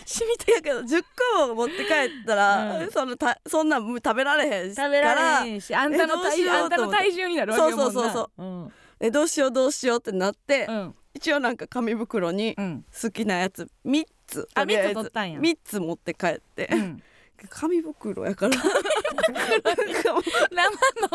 [0.06, 1.04] 死みたいやけど10
[1.36, 1.86] 個も持って帰っ
[2.26, 2.90] たら、うん。
[2.90, 7.92] そのたそんなん食べられへんし食べられへんしあんたの体あんたの体重になるわけよもんな。
[7.92, 8.46] そうそうそうう。
[8.66, 8.72] ん。
[9.00, 10.94] えどうしようどうしようってなって、うん。
[11.14, 12.84] 一応なんか紙袋にうん。
[13.02, 14.94] 好きなやつ3つあとりあえず。
[14.94, 15.40] 三つ取ったんや。
[15.40, 17.02] 3つ持って帰って、うん
[17.48, 18.56] 紙袋やから。
[18.56, 18.70] 生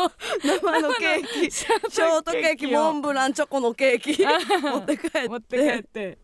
[0.02, 0.12] の
[0.42, 6.18] 生のケーキショートケーキモンブランチョコのケーキ持って帰って持って帰って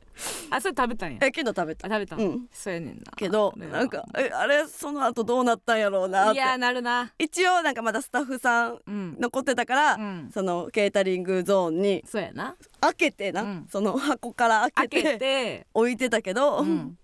[0.51, 16.97] あそれ食べたんやえけど食べた食べた、うんそうやねんなけどなんかえあれその後どうなったんやろうなっていやなるな一応なんかまだスタッフさんうん残ってたから、うんそのケータリングゾーンにそうやな開けてな、うんその箱から開けて開けて置いてたけど、うん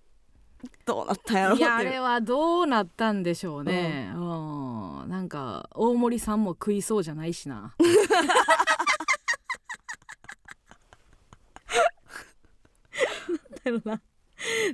[0.85, 4.11] どうなったんやろうっていやあれはどうなったんでしょうね。
[4.15, 5.09] うん。
[5.09, 7.75] なんか大森さんも食いそうじゃないしな。
[13.65, 14.01] なんだろうな。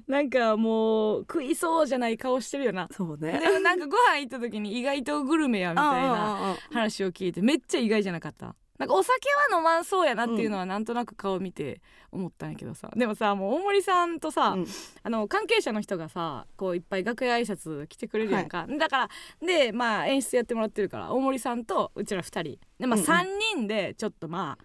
[0.07, 2.89] なんかもう食いそうじゃない顔してるよな。
[2.93, 3.41] そうね。
[3.41, 8.55] でもなんかご飯行った時に意外とグルメやみたいな話を聞いてめっちゃ意外じゃなかった？
[8.79, 9.13] なんかお酒
[9.51, 11.81] は飲まんそうやなっていうのはなんとなく顔見て
[12.13, 14.67] 思ったんやけどさ、でもさもう大森さんとさ、うん。
[15.03, 19.09] あの関係者の人がさこういっぱい楽屋挨拶来てくれるやんか、だから
[19.47, 22.59] でまあ演出やってもらってるから大森さんとうちら2人。
[22.79, 23.07] でまあうんうん。
[23.07, 23.25] 3
[23.57, 24.65] 人でちょっとまあ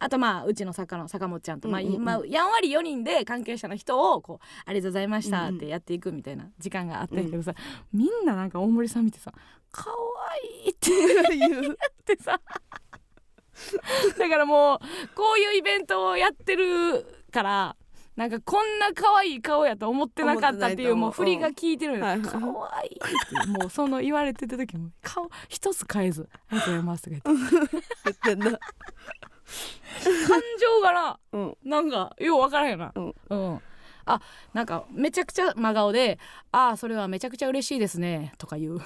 [0.00, 2.04] あとまあうちの作家の坂本ちゃんと、まあうんうんうん。
[2.04, 7.52] まあやんわり4人で関係者の人をこう「ありがとうございました」ってやっていくみたいな時間があったんやけどさ、
[7.92, 9.32] みんななんか大森さん見てさ
[9.72, 9.90] 「可
[10.30, 10.90] 愛いって
[11.36, 11.72] 言う。
[11.72, 12.40] ってさ
[14.18, 14.78] だからもう
[15.14, 17.76] こういうイベントをやってるから
[18.16, 22.38] なんかこんな可愛い顔やと思ってなかったっていうもう振りが効いてるのよ可
[22.76, 27.22] 愛いってもうその言われてた時も顔一つ変えず「ありがとうございます」って。
[27.24, 27.34] 言
[28.12, 28.58] ってんな感
[30.60, 31.56] 情がなうん。
[31.64, 32.92] なんかよう分からんよな。
[32.94, 33.14] うん。
[33.30, 33.62] うん。
[34.04, 34.20] あ
[34.54, 36.18] なんかめちゃくちゃ真顔で
[36.50, 38.72] 「ああそれはめちゃくちゃ嬉しいですね」とか言う。
[38.74, 38.80] うん、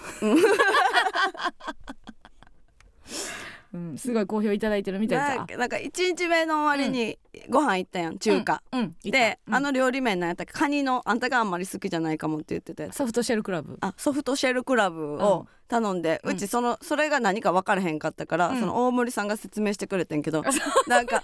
[3.75, 7.19] うんすごい好評いただいてるみたいなだんかなんか1日目の終わりに
[7.49, 9.11] ご飯行ったやん中華、うん、うん。
[9.11, 9.55] で、うん。
[9.55, 12.97] あの料理名なんやったっけカニのあんたがあんまり好きじゃないかもって言ってたやつ。
[12.97, 13.79] ソフトシェルクラブ。
[13.81, 16.37] あソフトシェルクラブを頼んで、ううん。
[16.37, 18.61] ちそのそれが何か分からへんかったから、うん。
[18.61, 20.43] その大森さんが説明してくれてんけど、
[20.87, 21.23] なんか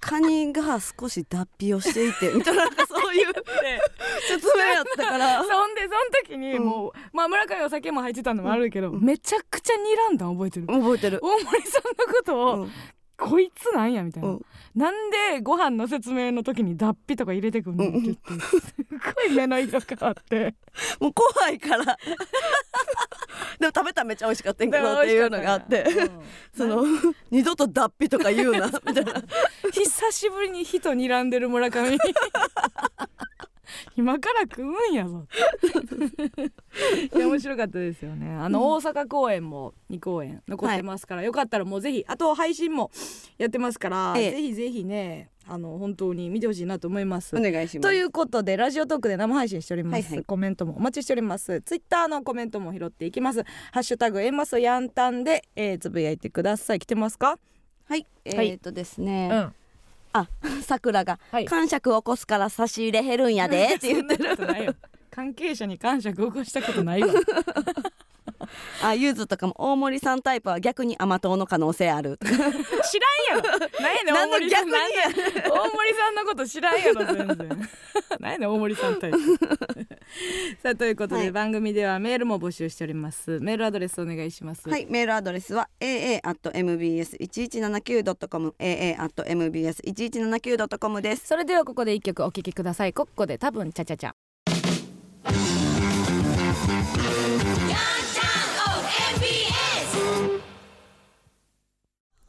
[0.00, 3.26] カニが少し脱皮をしていてみたいななんかそういう
[4.28, 5.44] 説明やったから。
[5.44, 6.64] そんでその時にうん。
[6.64, 9.02] もう、まあ村上お酒も入ってたのもあるけど、うん。
[9.02, 11.20] めちゃくちゃ睨んだん覚えてる、覚えてる。
[11.22, 12.72] 大森さんのことを、うん
[13.20, 14.44] こいつなんやみたいな、うん。
[14.74, 18.60] なんでご飯の説明の時に脱皮とか入れてくんのって言ってすっ
[19.14, 20.54] ごい目の色変わって。
[20.98, 21.84] もう怖いから。
[23.58, 26.10] でも食べたらめっちゃ美味しかったんけどっていうのがあって、うん。
[26.56, 26.84] その
[27.30, 29.12] 二度と脱皮とか言うなみたいな。
[29.70, 31.98] 久しぶりに人睨んでる村上
[33.96, 35.26] 今から食うんやぞ。
[37.14, 38.30] いや面白かったですよね。
[38.30, 42.90] あの、大阪公演も2公演残ってますから、よかったらもうぜひあと配信も
[43.38, 44.30] やってますから、ええ。
[44.32, 47.36] ぜひぜひねあの本当に見てほしいなと思います。
[47.36, 47.88] お願いします。
[47.88, 50.24] ということでラジオトークで生配信しております、はいはい。
[50.24, 51.60] コメントもお待ちしております。
[51.62, 53.42] ツイッターのコメントも拾っていきます。
[53.72, 56.78] ハッシュタグエマスヤンタンで、えー、つぶやいてください。
[56.78, 57.36] 来てますか？
[57.86, 58.06] はい。
[58.24, 59.54] えー、っとですね、ん
[60.12, 60.28] あ
[60.62, 61.18] 桜が。
[61.30, 61.44] はい。
[61.44, 64.74] 感触起こすから差し入れ減るんやで って言ってそんなことないよ。
[65.10, 67.08] 関係者に感謝起こしたことないわ
[68.82, 72.18] あゆずとかも大森さんタイプは逆に甘党の可能性ある。
[72.22, 72.36] 知ら
[73.36, 73.50] んやろ。
[73.80, 74.70] 何やねん大森さん。
[74.70, 74.82] 大森
[75.94, 77.36] さんのこと知らんやろ全然。
[78.18, 79.18] 何やねん大森さんタイプ。
[80.62, 81.30] さあということで、はい。
[81.30, 83.38] 番組ではメールも募集しております。
[83.40, 84.68] メールアドレスお願いします。
[84.68, 91.26] はい、メールアドレスは aa.mbs1179.com aa.mbs1179.com です。
[91.26, 92.92] それではここで一曲お聴きください。
[92.92, 94.12] コッコで多分チャチャチャ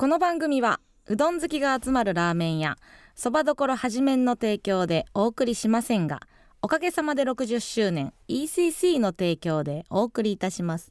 [0.02, 2.76] この番組はうどん好きが集まるラーメン屋
[3.14, 6.22] そばどころはじめんの提供でお送りしませんが
[6.64, 10.90] おかげさまで60周年 ECC の提供でお送りいたします。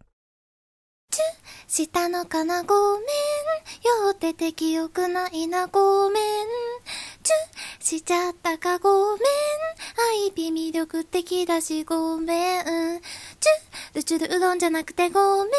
[1.66, 3.02] 下のかなごめん。
[3.02, 3.06] よ
[4.12, 6.22] ってて記憶ないなごめん。
[7.22, 9.20] チュしちゃったかごめん
[10.24, 12.64] 愛美魅力的だしごめん
[13.00, 15.50] チュルチュルうどんじゃなくてごめん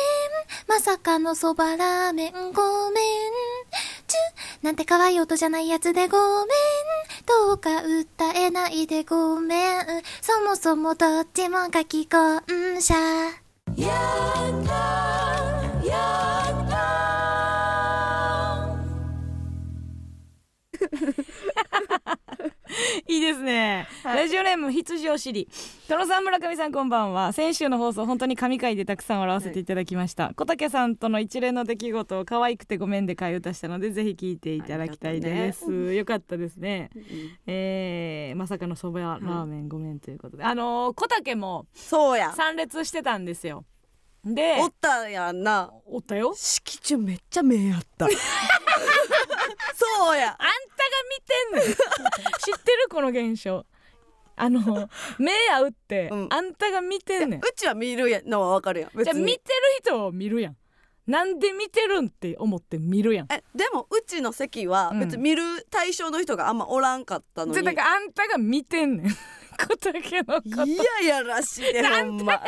[0.67, 2.53] まさかのそばラーメンごめん
[4.07, 6.47] チュなんて可愛い音じゃないやつでごめん
[7.47, 9.85] どうか歌えないでごめん
[10.21, 12.97] そもそもどっちも書き込んしゃ
[13.77, 13.93] や
[14.61, 16.40] った
[23.07, 25.47] いいですね、ラジオネーム羊を知り
[25.87, 27.33] 殿さん村上さんこんばんは。
[27.33, 35.65] 先週の放送本当に神回でたくさん笑わせていただきました、小竹さんとの一連の出来事を可愛くてごめんで替え歌したのでぜひ聞いていただきたいです。
[35.65, 36.89] あよかったですね、
[37.47, 42.33] えーまさかのそばラーメンごめんということで、あのー小竹もそうや。
[42.33, 43.65] 参列してたんですよ。
[44.23, 45.71] でおったやんな。
[45.85, 46.33] おったよ。
[46.35, 48.07] 敷地めっちゃ目やった。
[49.75, 50.29] そうや。
[50.29, 51.75] あんたが見てんねん。
[52.39, 53.65] 知ってるこの現象。
[54.35, 56.27] あの目合うって、うん。
[56.31, 57.39] あんたが見てんねん。
[57.39, 59.03] うちは見るやのはわかるやん。
[59.03, 59.41] じゃあ見てる
[59.81, 60.57] 人を見るやん。
[61.07, 63.27] なんで見てるんって思って見るやん。
[63.31, 64.99] えでもうちの席はうん。
[65.01, 69.11] 別に見る対象の人があんまおらんかったのに、じゃだからあんたが見てんねん。
[69.61, 70.63] 小竹のこと。
[70.65, 70.83] いや
[71.17, 72.41] やらしいでほんま。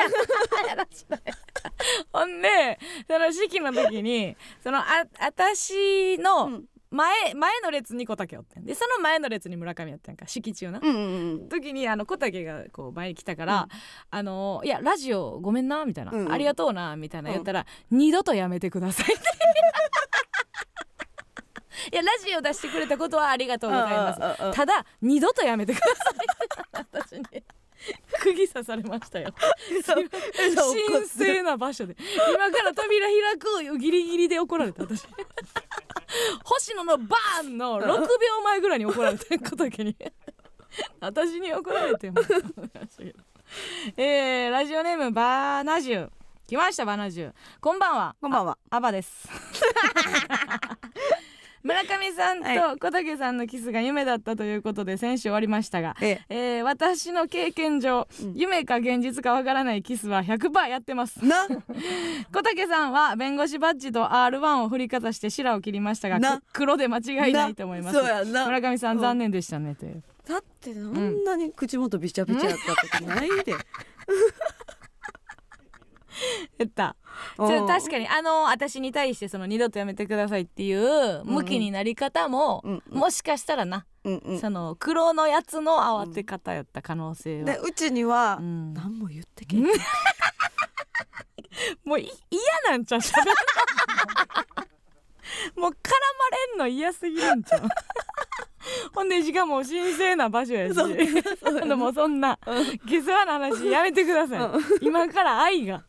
[2.12, 8.65] ほんでその式の時にそのあ私うのん前前の列に小竹おってん。
[8.65, 10.27] でその前の列に村上やったんか。
[10.27, 11.49] 式中な、うんうんうん。
[11.49, 13.67] 時にあの小竹がこう前に来たから
[14.12, 16.32] 「あのいやラジオごめんな」みたいな、うんうん。
[16.32, 19.23] ありがとうな」みたいな言ったら「二度とやめてください」って。
[21.91, 24.19] いやラジオ出してくれたことはありがとうございます。
[24.19, 26.13] うんうんうんただ二度とやめてください
[26.73, 27.43] 私に
[28.21, 29.34] 釘刺されましたよ。
[29.86, 31.95] 神聖な場所で。
[32.34, 33.75] 今から扉開くよ。
[33.75, 35.03] ギリギリで怒られた私
[36.43, 39.95] 星野のバーンの6秒前ぐらいに怒られた小竹に。
[40.99, 42.21] 私に怒られても。
[43.97, 46.10] えー、ラジオネームバーナジュ。
[46.47, 47.34] 来ましたバーナジュ。
[47.62, 48.15] こんばんは。
[48.19, 48.58] こんばんは。
[48.69, 49.30] アバです
[51.63, 56.60] 村上さんはと小竹さんのキスが夢だったということで先週終わりましたが、ええ。
[56.60, 58.34] ー私の経験上、うん。
[58.36, 61.26] 夢か現実かわからないキスは100%やってます。
[61.26, 61.47] な。
[62.34, 67.97] 小竹さんは弁護士バッジと R1 を振りかざして白を切りましたが黒で間違いないと思います。
[68.26, 69.02] 村上さん、うん。
[69.02, 70.04] 残念でしたねという。
[70.28, 73.56] だってあんなに口元びちゃびちゃやったことないで、
[76.58, 76.95] 言った。
[77.38, 82.99] 確かにあの私に対してその二度とやめてくださいっていう向きになり方も、うんうん。
[82.99, 84.39] もしかしたらな、うんうん。
[84.39, 88.73] その黒のやつの慌て方やった可能性は、でうちにはうん。
[88.73, 89.63] 何も言ってけん、
[91.86, 92.99] もうい嫌なんちゃう？
[95.60, 95.78] もう絡ま
[96.52, 97.62] れんの嫌すぎるんちゃう？
[98.93, 100.73] ほんでしかも神聖な場所やし。
[100.73, 100.97] そう
[101.62, 102.38] あのもうそんな
[102.86, 105.84] 下世話な話やめてください、今から愛が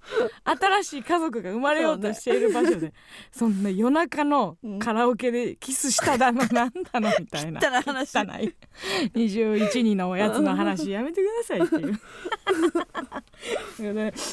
[0.44, 2.92] 新しい家族が生まれようとしている場所で
[3.32, 7.60] そ,、んな夜中のカラオケでキスしただのなんだのみたいな。
[7.60, 8.18] 汚い話。
[8.18, 8.54] 汚い。
[9.14, 12.00] 21人のおやつの話やめてくださいっていう。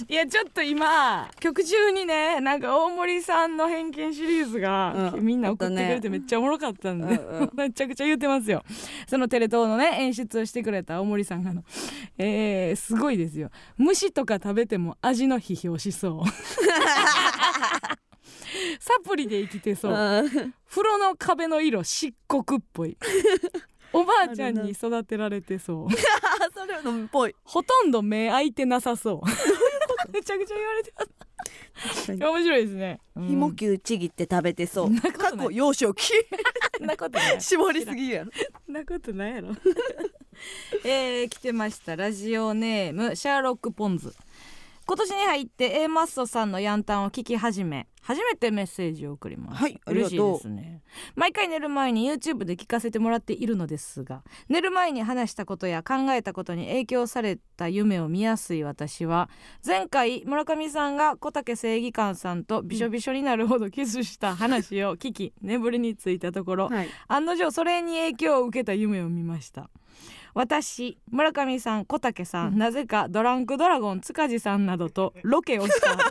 [0.07, 5.25] いやちょっと今曲中にねなんか大森さんの偏見シリーズが、うん。
[5.25, 7.19] みんな送ってくれてめっちゃおもろかったんで、
[7.53, 8.63] めちゃくちゃ言ってますよ。
[9.07, 11.63] そのテレ東のね演出をしてくれた大森さんがあの、
[12.17, 13.49] えー、すごいですよ。
[13.77, 16.29] 虫とか食べても味の批評しそう。
[18.79, 19.93] サプリで生きてそう。
[19.93, 22.97] うん風呂の壁の色漆黒っぽい。
[23.93, 25.91] おばあちゃんに育てられてそう。
[26.55, 27.35] それのっぽい。
[27.43, 29.27] ほとんど目開いてなさそう。
[30.11, 31.09] めちゃくちゃ言われてます
[32.07, 33.27] 面白いですね、うん。
[33.27, 34.89] ひもきゅうちぎって食べてそう。
[35.11, 36.11] 過去幼少期。
[36.79, 37.41] なことない。
[37.41, 38.29] 絞りすぎやん
[38.67, 39.49] なことないやろ。
[40.83, 41.95] えー、来てました。
[41.95, 44.13] ラジオネームシャーロック・ポンズ
[44.91, 49.61] 今年に入って A マッソさんのヤンタンを聞き始め初めてメッセージを送ります。
[49.61, 50.19] はいありがとう。
[50.19, 50.81] 嬉しいですね。
[51.15, 59.29] 毎回寝る前に YouTube で聞かせてもらっているのですが寝る前に話したことや考えたことに影響された夢を見やすい私は
[59.65, 66.89] 前回村上さんが小竹正義感さんとびしょびしょになるほどキスした話を聞き眠りについたところはい。
[67.07, 69.69] 案の定それに影響を受けた夢を見ました
[70.33, 76.03] 私村上さん小竹さん、なぜかドランクドラゴン塚地さんなどとロケをした後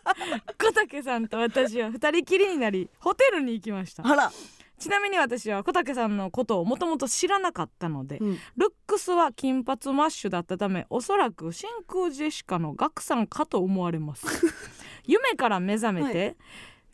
[0.58, 4.06] 小竹さんと私は二人きりになりホテルに行きました。
[4.06, 4.32] あら、
[4.78, 8.38] ちなみに私は小竹さんのことをもともと知らなかったので、うん。
[8.56, 14.26] ルックスは金髪マッシュだったためおそらく真空ジェシカのガクさんかと思われます。
[15.06, 16.36] 夢から目覚めて、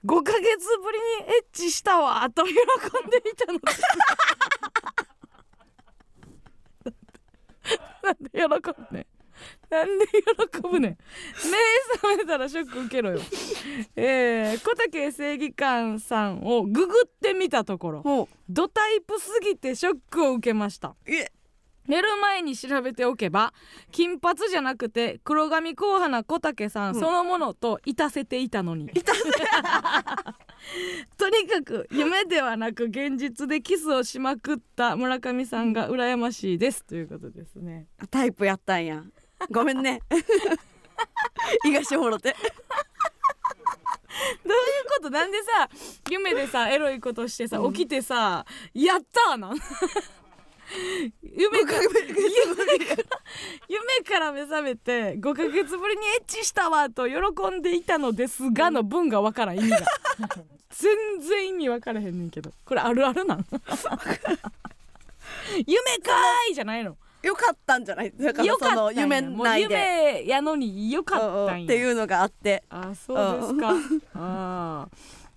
[0.04, 2.54] 5ヶ月ぶりにエッチしたわと喜ん
[3.10, 3.82] でいたのです
[8.02, 9.06] なんで喜ぶねん。
[9.70, 10.90] なんで喜ぶねん。
[10.90, 10.98] 目
[12.00, 13.20] 覚めたらショック受けろよ。
[13.96, 20.96] えー、小竹正義感さんをググってみたところほドタイプすぎてショックを受けました。
[21.06, 21.30] う、え、
[21.88, 23.52] 寝る前に調べておけば
[23.90, 27.00] 金髪じゃなくて黒髪硬派な小竹さんうん。
[27.00, 28.88] そのものといたせていたのに、
[31.16, 36.84] とにかく夢ではなく現実でキスをしまくった村上さんが羨ましいです。
[36.84, 37.86] ということですね。
[38.10, 39.02] タイプやったんや。
[39.50, 40.02] ごめんね。
[41.62, 42.34] 東もろて。
[44.44, 44.62] どういう
[44.96, 45.10] こと？
[45.10, 45.68] なんでさ
[46.10, 47.72] 夢でさエロいことしてさ、うん。
[47.72, 50.17] 起きてさ「やったーな」夢から
[51.22, 51.80] 夢から
[53.68, 57.14] 夢から目覚めて5ヶ月ぶりにエッチしたわと喜
[57.50, 59.78] んでいたのですがの文がわからん意味が
[60.70, 63.46] 全然意味わからへんねんけどこれあるあるなん
[65.66, 68.12] 夢かーいじゃないのよかったんじゃない。
[68.12, 70.22] だからそのった夢もう内で。
[70.22, 72.62] 夢やのによかったんやっていうのがあって。
[72.70, 73.74] あそうですか
[74.14, 74.88] あ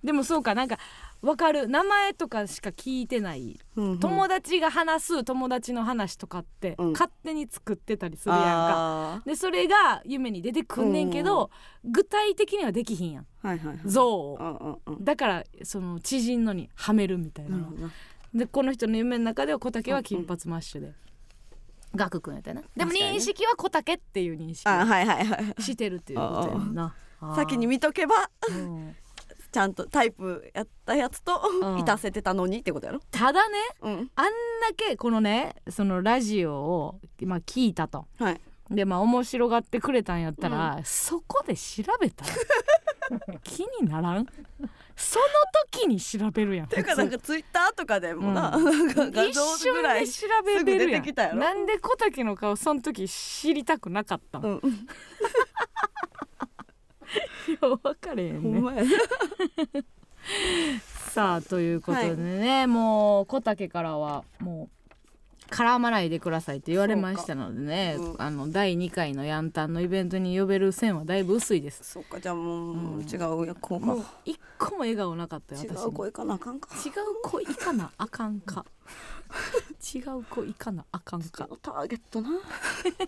[0.04, 0.78] でもそうかなんか
[1.22, 1.68] わかる。
[1.68, 3.60] 名前とかしか聞いてない。
[3.76, 4.00] うんうん。
[4.00, 6.92] 友達が話す友達の話とかってうん。
[6.94, 11.52] 勝手に作ってたりするやんか、あでそれが夢に出てくんねんけど、
[11.84, 13.24] 具体的にはできひんやん。
[13.44, 13.80] ーはいはいはい。
[13.86, 14.38] 像を。
[14.40, 15.06] うんうんうん。
[15.06, 17.58] だからその知人のにはめるみたいな。
[18.34, 20.94] でこの人の夢の中では小竹は金髪マッシュで。
[21.94, 22.64] ガク君やったよな。
[22.76, 25.62] でも認識は小竹っていう認識をあはいはいはい。
[25.62, 26.96] してるっていうことやんな。
[27.36, 28.30] 先に見とけば。
[28.50, 28.96] うん
[29.52, 31.80] ちゃんとタイプやったやつとうん。
[31.80, 33.00] いたせてたのにってことやろ？
[33.12, 34.12] ただねうん。
[34.16, 34.32] あんだ
[34.76, 38.08] けこのねそのラジオを、まあ、聞いたと。
[38.18, 38.42] はい。
[38.70, 42.32] でまあ面白がってくれたんやったら、そこで調べたら
[43.44, 44.26] 気にならん？
[44.96, 45.26] その
[45.74, 46.68] 時に調べるやん。
[46.68, 51.38] ていうかなん普かツイッターとかでもな、うなんか通画像一ぐらい調べれるやん。
[51.38, 54.62] なんで小竹の顔その時知りたくなかったん、うん、
[57.62, 58.40] よ う分かれへんね。
[58.42, 58.84] ほんまや。
[61.12, 68.26] さあということでね、もう小竹からはもう絡まないでくださいって言われましたのでね、そうか。
[68.26, 71.84] あの第2回のヤンタンのイベントに呼べる線はだいぶ薄いです。
[71.84, 76.94] そうかじゃあもう、うん違うやこうかもう一個も笑顔なかったよ違私にう声かなあかんか違う
[77.24, 78.66] 子いかなあかんか
[79.94, 81.48] 違う子いかなあかんか。
[81.62, 82.30] ターゲットな。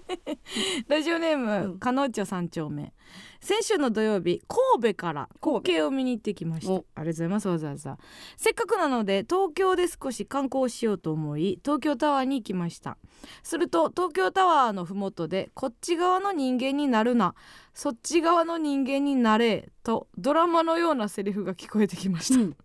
[0.88, 1.80] ラジオネーム、うん。
[1.80, 2.94] かのう三丁目
[3.40, 5.62] 先週の土曜日神戸から神戸。
[5.62, 6.74] 国慶を見に行ってきました。
[6.74, 7.98] あおりがとうございますわざわざ。
[8.38, 12.98] せっかくなので東京で少し観光しようと思い東京タワーに行きました。
[13.44, 17.36] すると東京タワーのふもとでこっち側の人間になるな。
[17.74, 22.58] そっち側の人間になれとドラマのようなセリフが聞こえてきました、うん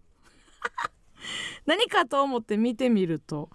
[1.67, 3.51] 何かと思って見てみると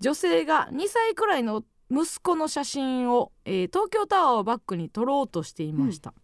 [0.00, 6.14] 女性が2歳くらいの息子の写真を、えー東京タワーをバックに撮ろうとしていました、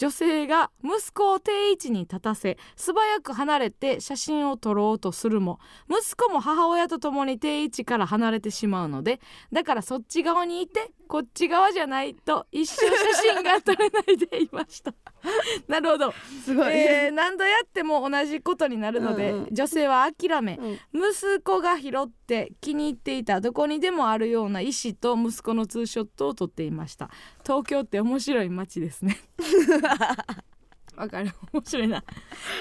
[0.00, 9.20] 女性が息子を定位置に立たせ素早く離れて写真を撮ろうとするも息子も母親と共に定位置から離れてしまうので
[9.52, 12.94] だからそっち側にいてこっち側じゃないと一生写
[13.34, 14.94] 真が撮れないでいました。
[15.66, 16.14] なるほど。
[16.44, 19.48] すごい、えー何度やっても同じことになるので、うんうん。
[19.50, 20.56] 女性は諦め、
[20.92, 21.10] うん。
[21.10, 27.10] 息子が拾って気に入っていたどこにでもあるような石と息子のツーショットを撮っていました
[27.50, 29.18] 東京って面白い街ですね。
[30.96, 31.32] わかる。
[31.52, 32.04] 面白いな。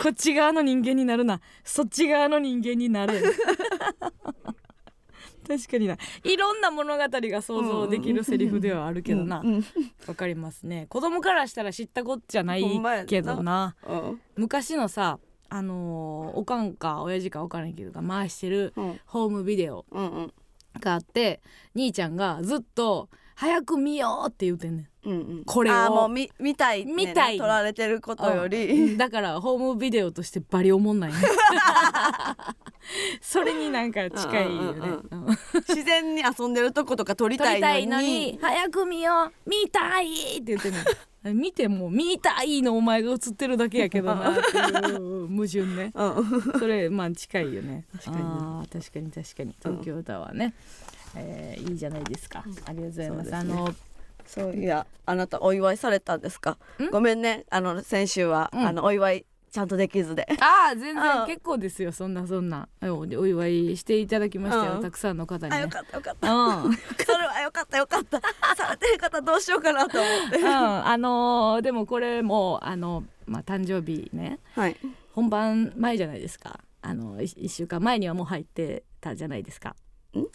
[0.02, 1.42] こっち側の人間になるな。
[1.64, 3.22] そっち側の人間になる
[5.48, 5.96] 確かにな。
[6.24, 9.38] いろんな物語が想像できるセリフではあるけどな。
[9.38, 10.16] わ、うん。
[10.16, 10.88] かりますね。
[10.90, 12.64] 子供からしたら知ったこっちゃない
[13.06, 13.76] けどな。
[13.88, 14.22] うん。
[14.38, 15.20] 昔のさ
[15.50, 19.00] あのーおかんか親父か分からんけどが回してるうん。
[19.06, 19.86] ホームビデオ
[20.80, 21.44] があって
[21.76, 23.10] 兄ちゃんがずっと
[23.40, 25.10] 早く見ようって言うてんねん。
[25.10, 25.44] うんうん。
[25.46, 25.74] これを。
[25.74, 27.38] あーもう見見たい、ね、見たい。
[27.38, 28.98] 撮られてることようりん。
[28.98, 31.18] だからホームビデオとしてバリおもんないね。
[33.22, 35.38] それになんか近いよね、うんうん
[35.70, 40.84] 自然に遊んでるとことか撮り撮たいのにりたいのに早く見よう見たいって言ってんねん。
[41.38, 45.92] 見ても見たいのお前が映ってるだけやけどなっていう 矛盾ね。
[45.94, 47.86] うんそれまあ近いよね。
[48.04, 49.56] 確かに確かに確かに。
[49.62, 50.54] 東京タワーね、
[51.16, 53.36] えーいいじゃないですか、ありがとうございます。
[53.36, 53.74] あの
[54.26, 56.58] そういやあなたお祝いされたんですか？
[56.80, 56.90] ん？
[56.92, 57.46] ごめんね。
[57.50, 58.68] あの先週は、うん。
[58.68, 60.28] あのお祝いちゃんとできずで。
[60.40, 61.02] ああ全うん。
[61.02, 61.92] 然結構ですよ。
[61.92, 62.70] そんなそんな。
[62.84, 64.82] おお祝いしていただきましたよ、うん。
[64.84, 65.58] たくさんの方にね。
[65.58, 66.32] あよかったよかった。
[66.32, 66.74] うん。
[67.04, 68.22] それはよかったよかった。
[68.56, 70.38] されてる方どうしようかなと思って。
[70.38, 74.38] うん、あのーでもこれもあの、まあ、誕生日ね。
[74.54, 74.78] はい。
[75.14, 76.60] 本番前じゃないですか。
[76.84, 79.70] あの 1, 週間前にはもう入ってたじゃないですか。
[79.72, 79.74] ん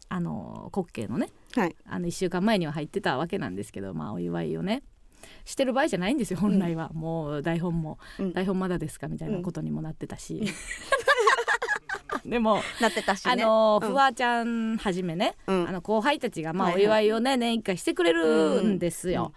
[0.08, 1.28] あの滑稽のね。
[1.54, 1.76] はい。
[1.86, 4.82] あの1週間前には入ってたわけなんですけどまあお祝いをね。
[5.44, 8.32] してる場合じゃないんですよ本来は、もう台本も、うん。
[8.32, 10.42] 台本まだですかみたいなことにもなってたし、
[12.24, 13.32] でも、なってたしね。
[13.32, 13.88] あのうん。
[13.88, 15.68] フワちゃんはじめね、うん。
[15.68, 17.06] あの後輩たちがまあおはいはい。
[17.06, 19.32] 祝いをね年一回してくれるんですよ。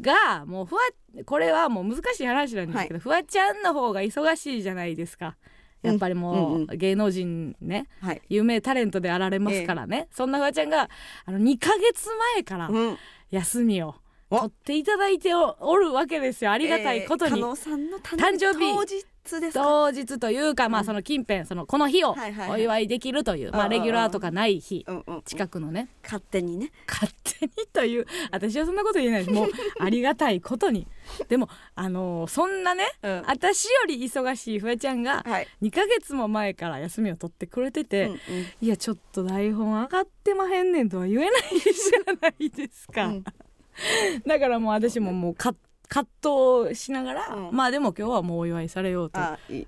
[0.00, 0.80] がもうフワ
[1.24, 5.36] これはもう難しい話なんですけど、フワちゃんの方が忙しいじゃないですか。
[5.82, 8.22] やっぱりもう芸能人ねはい。
[8.28, 10.88] 有名タレントであられますからね、そんなフワちゃんが
[11.24, 12.98] あの2ヶ月前からうん。
[13.30, 13.94] 休みを
[14.30, 14.38] お。
[14.38, 16.52] 取っていただいておおるわけですよ。
[16.52, 17.32] ありがたいことに。
[17.32, 18.72] えー加納さんの誕誕生日。
[18.74, 19.04] 当日
[19.40, 19.62] ですか？
[19.62, 22.14] 当日というか、まあその近辺そのこの日を
[22.50, 24.84] お祝いできるという、まあレギュラーとかない日
[25.24, 25.88] 近くのね。
[26.02, 26.70] 勝手にね。
[26.88, 29.30] 勝手にという私はそんなこと言えない。
[29.30, 29.50] もう
[29.80, 30.86] ありがたいことに。
[31.28, 33.22] でもあのーそんなねうん。
[33.26, 35.48] 私より忙しいフワちゃんがはい。
[35.62, 38.18] 2ヶ月も前から休みを取ってくれてて、うんうん。
[38.60, 43.24] いやちょっと台本上がってまへんねんとは言えないじゃないですか、うん。
[44.26, 45.54] だからもう私ももうか
[45.92, 46.06] 葛
[46.64, 47.54] 藤しながら、うん。
[47.54, 49.62] まあでも今日はもうお祝いされようとあい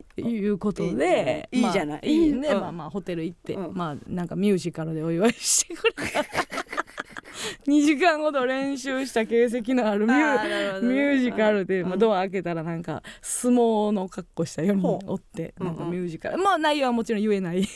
[0.49, 1.87] うことでねいいじゃない。
[1.87, 2.61] まあいいね、うん。
[2.61, 3.75] まあまあホテル行って、うん。
[3.75, 6.25] まあなんかミュージカルでお祝いしてくれた。
[7.69, 11.89] 2時間ほど練習した形跡のあるミュあージカルで、うん。
[11.91, 15.13] まあ、ドア開けたらなんか相撲の格好した4人ほう。
[15.13, 17.63] おってなんんかミュージカル、まあ内容はもちろん言えない。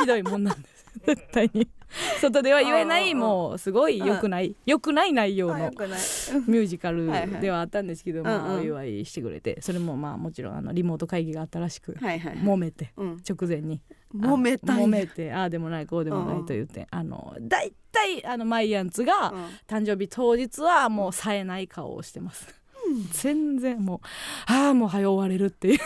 [0.00, 0.86] ひどいもんなんです。
[1.06, 1.68] 絶対に
[2.20, 5.70] 外では言えないもうすごい良くない良くない内容の
[6.46, 7.06] ミュージカル
[7.40, 8.32] ではあったんですけど、うんうん。
[8.32, 13.16] まあ、お祝いしてくれてそれもまあもちろんあのリモート会議があったらしく、揉めてうん。
[13.28, 13.80] 直前に。
[14.14, 19.44] 揉めた揉めてああでもないこうでもないと言って、あのだいたいあのマイアンツがうん。
[19.66, 22.66] 誕生日当日はもう冴えない顔をしてます。
[23.12, 24.00] 全然もう
[24.46, 25.78] ああもう早終われるっていう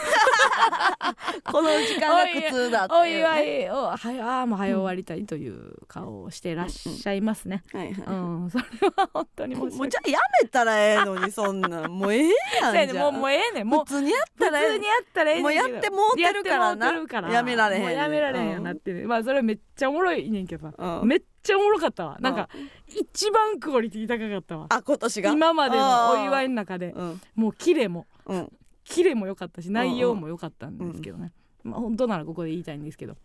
[1.44, 7.62] この時間が苦痛だっていうおね祝いをはああもう早終わりたいという顔をしてらっしゃいますね。
[7.72, 7.94] はいはい。
[8.06, 8.12] う
[8.46, 8.64] ん、それ
[8.96, 12.30] は本当にもう訳じゃあやめたらええのにそんなんもうええ
[12.60, 12.70] や。
[12.86, 13.68] んじゃあもうもうええねん。
[13.68, 17.32] もう普通にやった普らええ通にやったらええもうやってもうてるからな。
[17.32, 21.08] やめられへんねんもうやめられへんなってる、まあそれめっちゃおもろいねんけど、うん。
[21.08, 22.16] めっちゃおもろかったわ。
[22.20, 22.48] なんか
[22.88, 24.66] 一番クオリティ高かったわ。
[24.68, 25.30] あ今年が？
[25.30, 26.92] 今までのお祝いいの中で。
[26.94, 27.20] うん。
[27.34, 28.06] もうキレも。
[28.26, 28.52] うん
[28.90, 31.32] キレも良かったし内容も良かったんですけどね、
[31.62, 33.16] まあ本当ならここで言いたいんですけど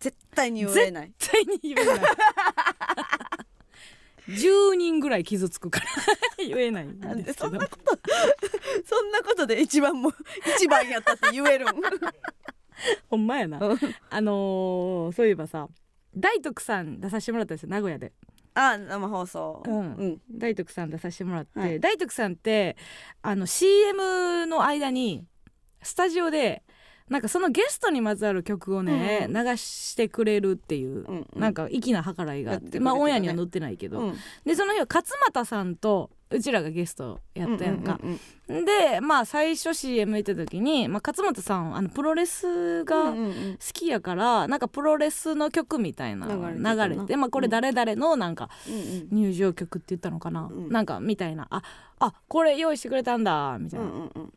[0.00, 1.12] 絶対に言えない。
[1.18, 2.00] 絶対に言えない。
[4.28, 5.86] 10人ぐらい傷つくから
[6.38, 7.34] 言えないんでけど。
[7.34, 7.98] そんなこと
[8.86, 10.10] そんなことで一番も
[10.56, 11.68] 一番やったって言えるん？
[13.08, 13.58] ほんまやな。
[13.58, 13.78] うん。
[14.10, 15.68] あのーそういえばさ
[16.16, 18.12] 大徳さん出させてもらったんですよ名古屋で
[18.54, 19.62] あ生放送。
[19.66, 19.94] うん。
[19.94, 20.20] うん。
[20.30, 21.80] 大徳さん出させてもらって、はい。
[21.80, 22.76] 大徳さんって
[23.22, 25.24] あの CM の間に
[25.82, 26.62] スタジオで
[27.08, 31.40] なんかそのゲストにまつわる曲をね、うん流してくれるっていう、うんうん。
[31.40, 34.16] なんか粋な計らいがあってまあオンエアには載ってないけど、うん。
[34.44, 43.32] でその日は勝俣さんとうちらがゲストやったやんか、うんうんでまあ最初 CM 行った時に、まあ、勝俣さんあのプロレスうんがうんうん。
[43.54, 49.08] 好きやからなんかプロレスの曲みたいな流れてまあこれ誰々のなんかうんうん。
[49.12, 50.68] 入場曲って言ったのかな、うん。
[50.68, 51.46] なんかみたいな。
[51.48, 51.62] あ
[52.00, 54.32] あこれ用意してくれたんだみたいな、うんうんうん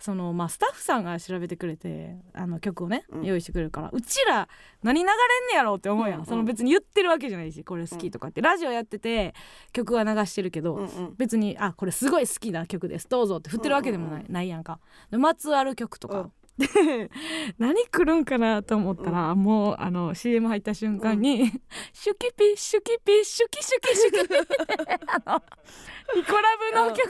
[0.00, 3.24] そのまあスタッフさんが調べてくれてあの曲をね、うん。
[3.24, 4.48] 用意してくれるからうちら
[4.82, 5.16] 何流れん
[5.50, 9.34] ねやろうって思うやん、うんうんその別に言ってるわけじゃないしこれ好きとかって、ラジオやってて
[9.72, 11.14] 曲は流してるけど、うんうん。
[11.16, 13.08] 別にあこれすごい好きな曲です。
[13.08, 14.80] どうぞって振ってるわけでもない,、ないやんか。
[15.10, 16.39] でまつわる曲とか、で
[17.58, 21.50] 何来るんかなと思ったら、もうあの CM 入った瞬間に
[21.92, 25.42] 「シュキピシュキピシュキシュキシュキピ」って あの
[26.20, 26.42] イコラ
[26.72, 27.08] ブの曲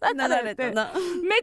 [0.00, 1.40] が流れて、めっちゃ恥ずか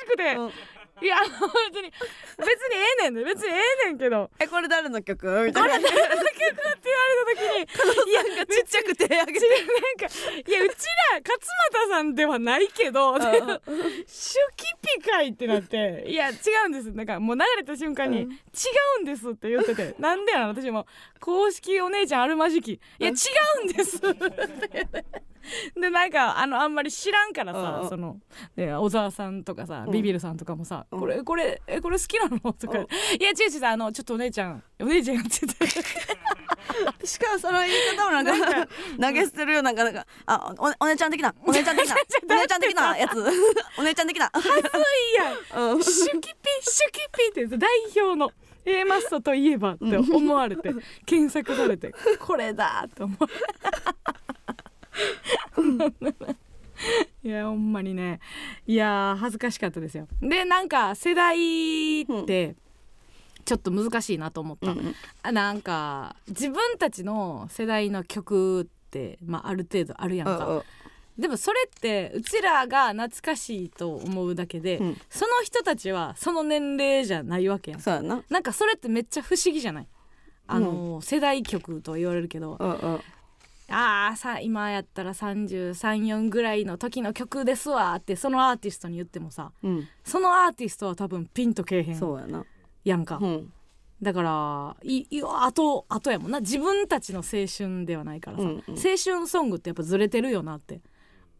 [0.00, 1.92] しくて、うんいやあの別に
[2.38, 4.30] 別にええねんね別にええねんけど。
[4.38, 5.26] えこれ誰の曲？
[5.46, 5.78] みたいな。
[5.78, 6.32] これ誰の曲っ
[6.78, 7.44] て言われた時
[8.06, 9.40] にいやちっちゃく手あげて。
[9.40, 9.96] なん
[10.46, 11.38] いやうちら勝
[11.72, 14.66] 俣さんではないけど「シュキ
[15.00, 16.34] ピかい」ってなって「いや違
[16.66, 18.26] うんです」なんかもう流れた瞬間に「違
[18.98, 20.86] うんです」って言ってて「なんでやな私も
[21.20, 22.72] 公式お姉ちゃんあるまじき。
[22.72, 23.12] いや違
[23.62, 24.00] うんです」
[25.80, 28.16] でなんかあのあんまり知らんからさ、うんその
[28.56, 29.92] で小沢さんとかさ、うん。
[29.92, 31.00] ビビるさんとかもさ「うん。
[31.00, 32.84] これこれえこれ好きなの?」とか「うん。
[32.84, 32.86] い
[33.22, 35.66] や違う違うあのちょっとお姉ちゃんお姉ちゃんやってて。
[37.06, 38.68] しかもその言い方もなんか
[39.00, 43.24] 投げ捨てるようななんかなんかあおお姉ちゃん的な お姉ちゃん的なお姉ちゃん的なやつ。
[43.78, 45.14] お姉ちゃん的な、い
[45.54, 47.00] やうん、シュキピシュキ
[47.34, 48.32] ピって代表の
[48.66, 53.26] A マストといえばって思われて検索されてこれだと思う。
[57.22, 58.20] いやほんまにね。
[58.66, 60.08] いやー恥ずかしかったですよ。
[60.20, 62.56] でなんか世代って
[63.44, 70.62] ちょっと難しいなと思った、うんあなんか自分たちの世代の曲って、まあ、ある程度あるやんか、うん
[71.18, 74.96] でもそれってうちらが懐かしいと思うだけで、うん。
[75.08, 77.80] その人たちはその年齢じゃないわけやん。
[77.80, 78.22] そうやな。
[78.28, 79.88] なんかそれってめっちゃ不思議じゃない？
[80.46, 83.00] あの、世代曲と言われるけど、うんうん。
[83.68, 89.88] ああさ今やったら334ぐらいの時の曲ですわってそのアーティストに言ってもさうん。
[90.04, 92.44] そのアーティストは多分ピンとけえへんそうやな。
[92.84, 93.52] やんか、うん。
[94.00, 96.40] だからいいあとあとやもんな。
[96.40, 98.60] 自分たちの青春ではないからさ、うんうん。
[98.68, 100.80] 青春ソングってやっぱずれてるよなって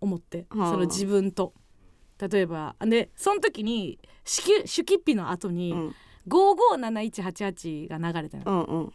[0.00, 0.70] 思って、はあ。
[0.70, 1.54] その自分と。
[2.18, 5.94] 例えばでその時にシュキシュキッピの後にうん。
[6.28, 8.92] 557188が流れたの、うんうん。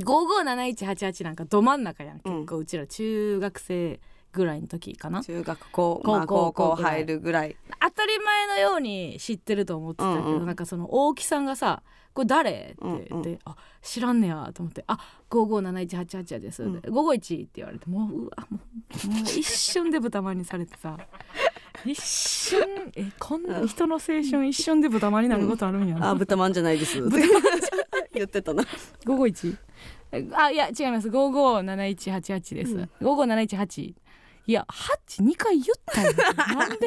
[0.00, 4.00] 557188なんかど真ん中やん結構うちら中学生
[4.32, 7.56] ぐらいの時かな、中学校高高校高校入るぐらい。
[7.80, 10.46] 当たり前のように知ってると思ってたけど、うんうん。
[10.46, 11.84] なんかその大木さんがさ
[12.14, 13.38] 「これ誰?」って言って「うんうん。
[13.44, 14.98] あ知らんねや」と思って「あ
[15.28, 16.80] 557188です」うん。
[16.80, 18.58] で551」って言われてもううわも
[19.04, 20.96] うもう一瞬で豚まんにされてさ
[21.84, 22.60] 一瞬
[22.94, 26.98] えこんな人の青春一瞬で豚まんになることあるんやな、あ豚まんじゃないです。
[28.14, 28.64] 言ってたな。
[29.04, 29.56] 551
[30.32, 31.08] あいや違います。
[31.08, 32.90] 557188です、うん。
[33.00, 33.94] 55718
[34.46, 36.12] いや82回言ったよ。
[36.36, 36.78] なんでなんで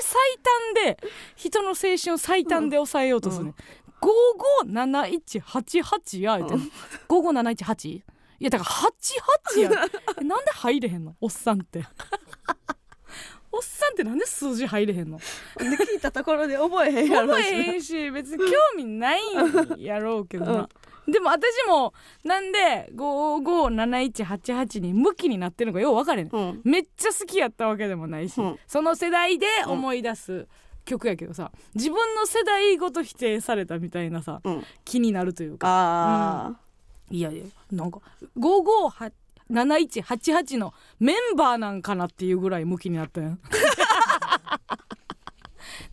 [0.00, 0.20] 最
[0.74, 0.98] 短で
[1.36, 3.54] 人の青春最短で抑えようとするね、
[4.64, 6.54] 557188や言うて。
[6.56, 6.58] ん。
[6.58, 6.64] の
[7.08, 8.02] 55718い
[8.40, 8.70] やだから
[9.60, 9.70] 88や。
[10.20, 11.14] えなんで入れへんの？
[11.20, 11.84] おっさんって。
[13.54, 15.18] おっさんってなんで数字入れへんの？
[15.18, 15.24] で
[15.64, 17.28] 聞いたところで覚えへんやろ。
[17.34, 20.68] 覚しえへんし別に興味ないんやろうけどな、
[21.06, 21.92] でも私も
[22.24, 26.28] なんで557188に向きになってるのかよう分かれん。
[26.28, 26.60] うん。
[26.64, 28.58] めっちゃ好きやったわけでもないし、うん。
[28.66, 30.48] その世代で思い出す
[30.84, 34.62] 曲やけどさ自分の世代ごと否定されたみたいなさうん。
[34.84, 35.66] 気になるというか。
[35.68, 36.56] あ
[37.10, 38.00] いやいやなんか
[38.38, 43.38] 557188のメンバーなんかなっていうぐらい向きになったやん。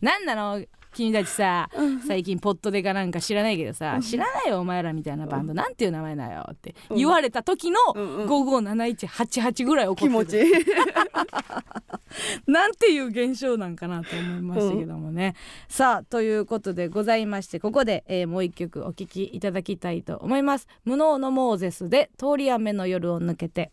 [0.00, 0.64] なんなの？
[0.92, 1.68] 君たちさ
[2.06, 8.26] 最近ポットデカなんか知らないけどさ知らないよお前らみたいなバンドなんていう名前だよって言われた時のうんうん。
[8.28, 10.10] 557188ぐらい怒ってる。
[10.10, 10.36] 気持ち。
[10.38, 10.64] い い
[12.46, 15.34] なんていう現象なんかなと思いましたけどもね、
[15.68, 20.66] さあということでございましてここで、えーもう一曲お聴きいただきたいと思います。
[20.84, 23.72] 無能のモーゼスで通り雨の夜を抜けて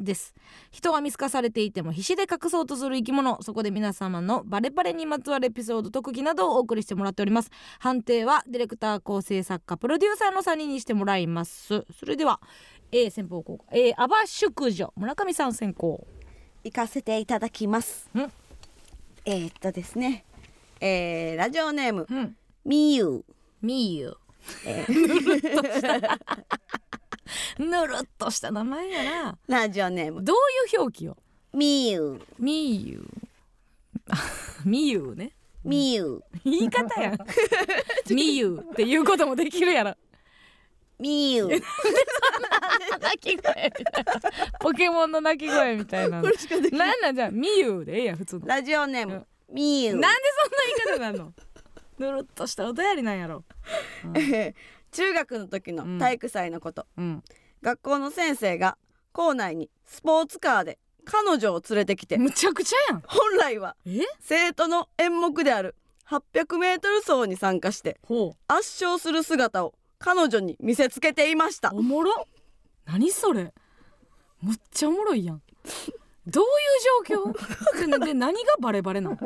[0.00, 0.34] です。
[0.70, 7.50] 人は見透かされていても必死で隠そうとする生き物そこで皆様のバレバレにまつわるエピソード特技などをお送りしてもらっております。
[7.78, 11.84] 判定はディレクター構成作家プロデューサーの3人にしてもらいます。
[11.98, 12.40] それでは
[12.92, 16.06] A 先方後攻 A アバ宿女村上さん先行。
[16.62, 18.10] 行かせていただきます。
[18.14, 18.20] ん。
[19.24, 20.24] えー、っとですね。
[20.80, 22.36] えー、ラジオネームうん。
[22.64, 23.24] みゆ
[23.62, 24.16] みゆ
[24.66, 25.08] えー。
[25.08, 26.18] ぬるっとした
[27.58, 29.38] 名前やな。
[29.46, 30.22] ラジオネーム。
[30.24, 31.16] どういう表記よ？
[31.52, 32.20] みゆ。
[32.38, 33.04] みゆ。
[34.64, 35.32] みゆね。
[35.64, 36.22] みゆ。
[36.44, 37.18] 言い方やん。
[38.12, 38.64] みゆ。
[38.72, 39.94] っていうこともできるやろ。
[40.98, 41.46] みゆ。
[43.00, 43.72] 鳴き声
[44.60, 46.28] ポケモンの鳴き声みたいなな
[46.96, 48.46] んなんじゃあみゆでええやん普通の。
[48.46, 49.26] ラジオネーム。
[49.50, 49.94] みゆ。
[49.94, 50.06] なんで
[50.86, 51.32] そんな言い方なんの？
[51.98, 53.44] ぬるっとしたお便りなんやろ。
[54.14, 54.54] えー
[54.92, 57.22] 中学の時の体育祭のこと、うん。
[57.62, 58.76] 学校の先生が
[59.12, 63.02] 「校内にスポーツカーで彼女を連れてきてむちゃくちゃやん。
[63.06, 64.00] 本来はえ？
[64.20, 65.74] 生徒の演目である
[66.06, 71.70] 800m 走に参加してほ圧勝する姿を彼女に見せつけていました。
[71.70, 72.26] うおもろ？
[72.86, 73.52] 何それ？
[74.40, 75.42] むっちゃおもろいやん。
[76.26, 77.86] どういう状況？
[78.00, 79.16] でで何がバレバレなの？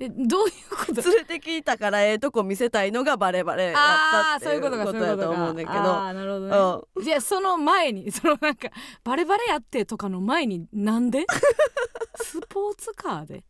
[0.00, 0.52] えどういう
[0.86, 1.02] こと？
[1.02, 5.66] 連れてきたからええとこ見せたいのがバレバレやったってああそういうことやこと思うねん。
[5.66, 7.04] だけあどーなるほどね。
[7.04, 8.68] じゃあその前にそのなんか
[9.02, 11.26] バレバレやってとかの前になんで？
[12.22, 13.44] スポーツカーで？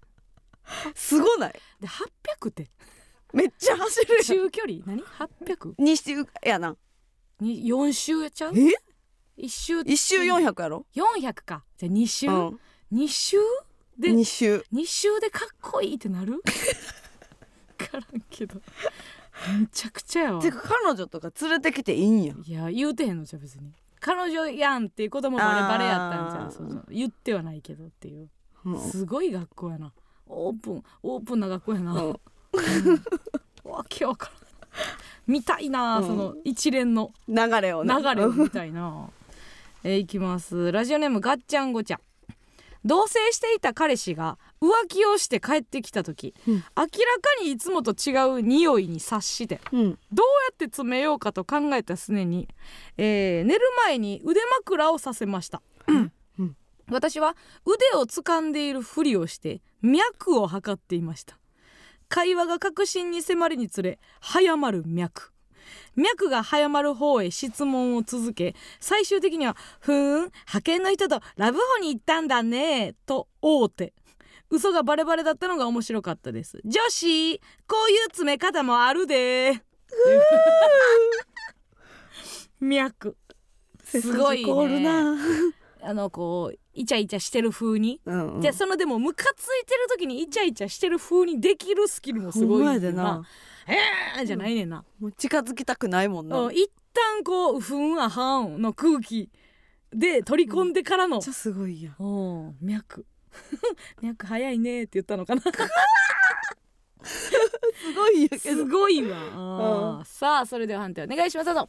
[0.94, 1.52] すすごない？
[1.80, 2.68] で800って。
[3.34, 4.78] めっちゃ走る中距離？
[4.86, 5.02] 何
[5.46, 5.74] ？800?
[5.78, 6.76] にしてやな。
[7.40, 8.52] に4周やっちゃう？
[8.56, 8.72] え
[9.38, 11.64] ？1周一周400やろ？400か。
[11.76, 12.60] じゃあ2周、うん。
[12.92, 13.36] 2周？
[13.98, 14.64] で2周。
[14.72, 16.40] 2周でかっこいいってなる？
[17.78, 18.60] 分からんけど。
[19.60, 20.42] めちゃくちゃやわ。
[20.42, 22.34] てか彼女とか連れてきていいんや。
[22.44, 23.72] いや言うてへんのじゃ別に。
[24.00, 26.52] 彼女やんっていうこともバレバレやったんじゃん。
[26.52, 28.28] そうそう言ってはないけどっていう。
[28.64, 28.80] うん。
[28.80, 29.92] すごい学校やな。
[30.26, 32.00] オープンオープンな学校やな、うん。
[32.08, 32.18] うん。
[33.64, 34.38] わけわからん。
[35.26, 36.06] 見たいな、うん。
[36.06, 39.08] その一連の流れをな流れを見たいな。
[39.84, 40.72] えーいきます。
[40.72, 41.98] ラジオネームガッチャンゴチャ
[42.84, 46.54] 同棲していた彼氏が浮気をして帰ってきた時、うん。
[46.54, 46.88] 明らか
[47.42, 49.98] にいつもと違う匂いに察してうん。
[50.12, 52.48] どうやって詰めようかと考えたすねに、
[52.96, 56.12] えー寝る前に腕枕をさせました、うん。
[56.90, 61.38] 私は腕を掴んでいるふりをして脈を測っていました。
[62.08, 65.32] 会話が確信に迫るにつれ早まる脈
[65.96, 73.92] 脈が早まる方へ質問を続け最終的には「ふーん派遣の人とラブホに行ったんだね」と大手
[74.50, 76.60] 嘘がバレバレだったのが面白かったです。
[76.64, 79.62] 女子こういう詰め方もあるで。
[82.60, 83.16] 脈。
[83.84, 84.80] すごいね。
[84.80, 85.16] な。
[85.80, 88.40] あのこうイチャイチャしてる風に、うんうん。
[88.40, 93.26] じゃあそのでもムカついてる時にイチャイチャしてる風にできるスキルもすごいほん
[93.68, 96.36] えーじゃないねんな、もう近づきたくないもんな。
[96.36, 99.30] めっうん一旦こうふんあはんの空気
[99.92, 102.56] で取り込んでからの、ちゃすごいやん。
[102.60, 103.06] 脈。
[104.02, 105.42] 脈早いねって言ったのかな。
[107.02, 109.16] すごいんやけすどごいわ。
[109.18, 110.06] あー。
[110.06, 111.46] さあそれでは判定お願いします。
[111.46, 111.68] どうぞ。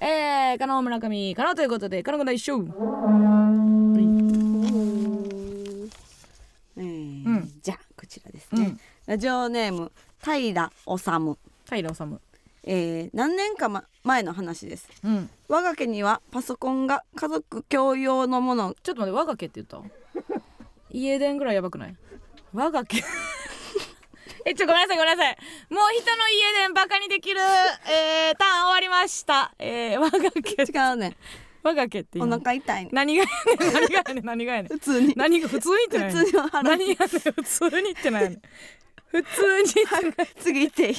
[0.00, 2.66] えー、加納村上加納ということで加納君の一勝
[6.76, 7.52] えーうん。
[7.62, 8.62] じゃあこちらですね。
[8.62, 9.92] うん、ラジオネーム
[10.22, 10.70] 平治。
[11.68, 12.18] 平治。
[12.64, 14.88] えー何年か、ま、前の話です。
[15.02, 15.30] うん。
[15.48, 18.74] 我が家にはパソコンが家族共用のもの。
[18.82, 19.80] ちょっと待って我が家って言った？
[20.90, 21.96] 家電ぐらいやばくない？
[22.52, 23.02] 我が家？
[24.46, 25.38] えちょごめんなさいごめんなさい。
[25.70, 29.54] もう人の家電バカにできる、えー、ターン終わりました。
[29.58, 30.54] えー、我が家。
[30.90, 31.16] 違うね。
[31.62, 32.38] 我が家っておの？
[32.38, 32.90] 腹痛いね。
[32.92, 33.24] 何が
[33.58, 34.68] 何がやねん何がやねん。
[34.68, 35.14] 普通に。
[35.16, 38.42] 何が普通にってない普通に普通にってないねん
[39.10, 39.68] 普通に
[40.40, 40.96] 次行っていい？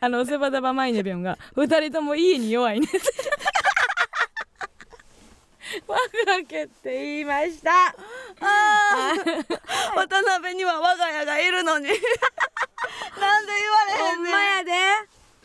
[0.00, 2.88] あのセバダバマイネビョンが二人とも家に弱いね。
[5.86, 5.94] 我
[6.26, 7.70] が家って言いました。
[8.40, 9.46] あー。
[9.96, 11.88] 渡辺には我が家がいるのに。
[13.20, 14.32] なんで言われへんねん。
[14.32, 14.72] ほんまやで。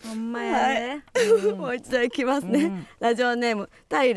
[0.07, 2.87] ほんまやで、もう一度いきますね、うん。
[2.99, 4.13] ラジオネーム平治。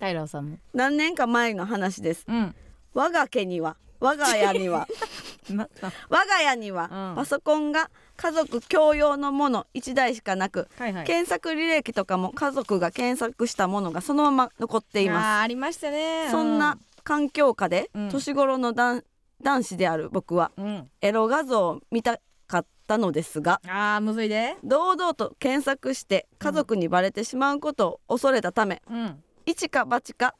[0.00, 0.58] 平さんも。
[0.72, 2.24] 何年か前の話です。
[2.26, 2.54] うん。
[2.94, 4.86] 我が家には我が家には
[5.50, 7.16] 我が家にはうん。
[7.16, 11.04] パソコンが家族共用のもの1台しかなく、はいはい。
[11.04, 16.26] 検索履歴とかも家族が検索したものがそのまま残っていまあーありましたね。
[16.26, 18.08] すそんな環境下で、うん。
[18.10, 19.02] 年頃の男
[19.42, 24.56] 男子である僕はうん、うん、エロ画像を見たかったのですがあーむずいで。
[24.64, 29.22] 堂々と検索して家族にバレてしまうことを恐れたため、うん。
[29.46, 30.34] 一か八か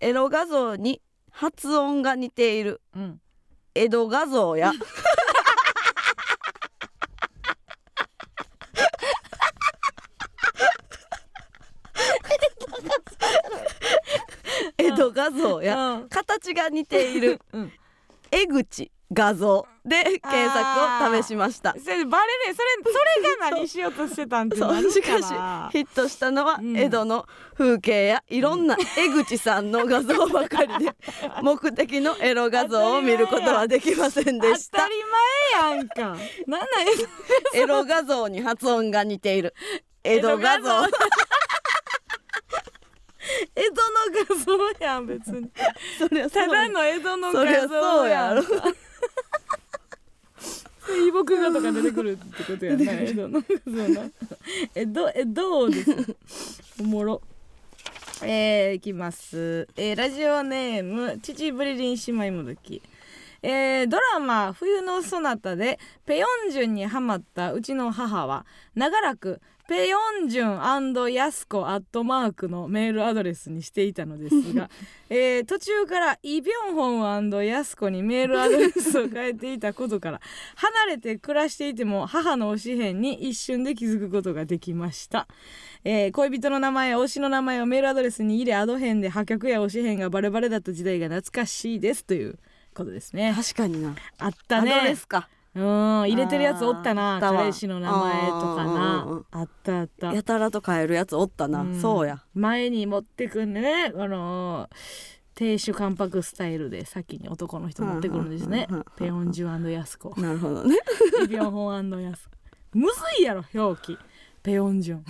[0.00, 1.00] エロ画像に
[1.30, 2.80] 発音が似ている。
[2.94, 3.20] うん
[3.80, 4.72] 江戸画像や。
[14.76, 15.62] 江戸画像。
[15.62, 15.76] や。
[15.78, 16.08] うん。
[16.10, 17.40] 形が似ている。
[17.54, 17.72] うん。
[18.30, 19.66] 江口画像。
[19.84, 21.72] で検索を試しました。
[21.72, 25.24] それバレねそれそれが何しようとしてたんってなるしかし
[25.72, 26.76] ヒットしたのはうん。
[26.76, 30.94] 江戸の風景やいろんな江口さんの画像ばかりで
[31.42, 34.78] 目的のエロ画像を見ることはできませんでした。
[34.78, 34.94] 当たり
[35.64, 36.02] 前やんか。
[36.46, 36.68] なんなん
[37.54, 39.54] エロ画像に発音が似ている。
[40.04, 40.68] 江戸画像。
[43.56, 44.44] 江戸 の画
[44.78, 44.84] 像。
[44.84, 45.50] やん別に。
[45.98, 48.42] そりただの江戸の画像やろ
[50.96, 54.10] イボクがとか出てくるってことやないけどなんかそうな
[54.74, 55.82] えどえどうで
[56.26, 56.62] す？
[56.80, 57.22] おもろ。
[58.22, 62.82] えー、いきます、えー、ラジオネーム父ブリリン姉妹もどき。
[63.42, 74.68] えー、ドラマ「冬のそなた」でペヨンジュンにハマったうちの母は長らくペヨンジュンヤスコアットマークのメールアドレスにしていたのですが、
[75.08, 80.20] えー途中からイ・ビョンホンヤスコにメールアドレスを変えていたことから
[80.56, 85.28] 離れて暮らしていても母の推し変に一瞬で気づくことができました、
[85.84, 92.40] えー恋人の名前推しの名前をメールアドレスに入れアド変で破局や推し変がバレバレだった時代が懐かしいですという
[92.74, 93.32] ことですね。
[93.36, 93.94] 確かにな。
[94.18, 94.72] あったね。
[94.72, 95.62] アドレスかうん
[96.08, 99.24] 入れてるやつおったな彼氏の名前とかな。
[99.32, 100.12] あったあった。
[100.12, 101.80] やたらと変えるやつおったな、ん。
[101.80, 102.22] そうや。
[102.34, 104.68] 前に持ってくんでねあの
[105.34, 108.68] 亭主関白スタイルで先に男の人持ってくるんですね。
[108.96, 110.14] ペヨンジュヤスコ。
[110.20, 110.76] なるほどね。
[111.24, 112.36] イビョンホンヤスコ。
[112.74, 113.98] むずいやろ表記。
[114.42, 115.04] ペヨンジュン。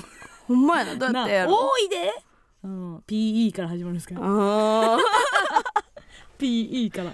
[0.46, 0.94] ほんまやな。
[0.94, 2.12] どうやってやなる多いで、
[2.62, 4.98] うん、PE から始まるんですからあー。
[6.38, 7.12] PE から。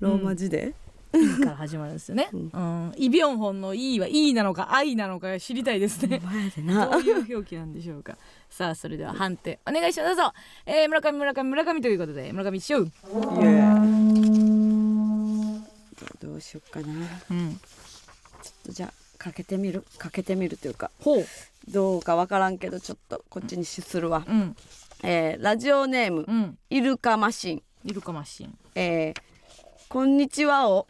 [0.00, 2.92] ローマ字で、E から始まるんですよね、うん。
[2.96, 6.20] イ・ビョンホンの E は E なのか I なのか知りたいですね。
[6.20, 8.16] どういう表記なんでしょうか。
[8.48, 10.16] さあそれでは判定お願いします。
[10.16, 10.32] どうぞ、
[10.66, 12.92] えー、村上村上村上ということで村上しよう
[16.20, 16.86] どうしよっかな。
[17.30, 17.60] うん。
[18.42, 19.84] ちょっとじゃあかけてみる。
[19.98, 21.26] かけてみるというかほう。
[21.68, 24.56] どうかわからんけどちょっとこっちにしするわ、うん。
[25.02, 26.58] えーラジオネーム、うん。
[26.70, 27.62] イルカマシン。
[27.84, 28.56] イルカマシン。
[28.76, 29.30] えー
[29.88, 30.86] こんにちはを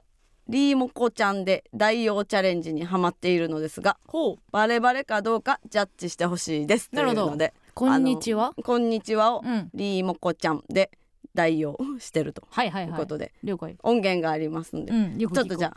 [0.51, 4.38] リーモコちゃんで代用チャレンジにハマっているのですがほう。
[4.51, 7.20] バレバレかどうかジャッジしてほしいですなるほど。
[7.20, 8.53] というのでこんにちは？
[8.64, 9.70] こんにちはをうん。
[9.74, 10.90] リーモコちゃんで
[11.36, 12.90] 代用してるとはいはいはい。
[12.90, 13.76] いうことで、了解。
[13.84, 15.76] 音源がありますので、うんよくちょっとじゃあ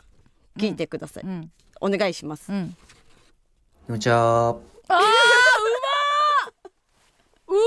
[0.58, 1.52] 聞いてください、うん。
[1.80, 2.76] お願いします、うん。
[3.86, 4.16] こんにちは。
[4.48, 4.98] あーうまー！
[7.46, 7.58] うま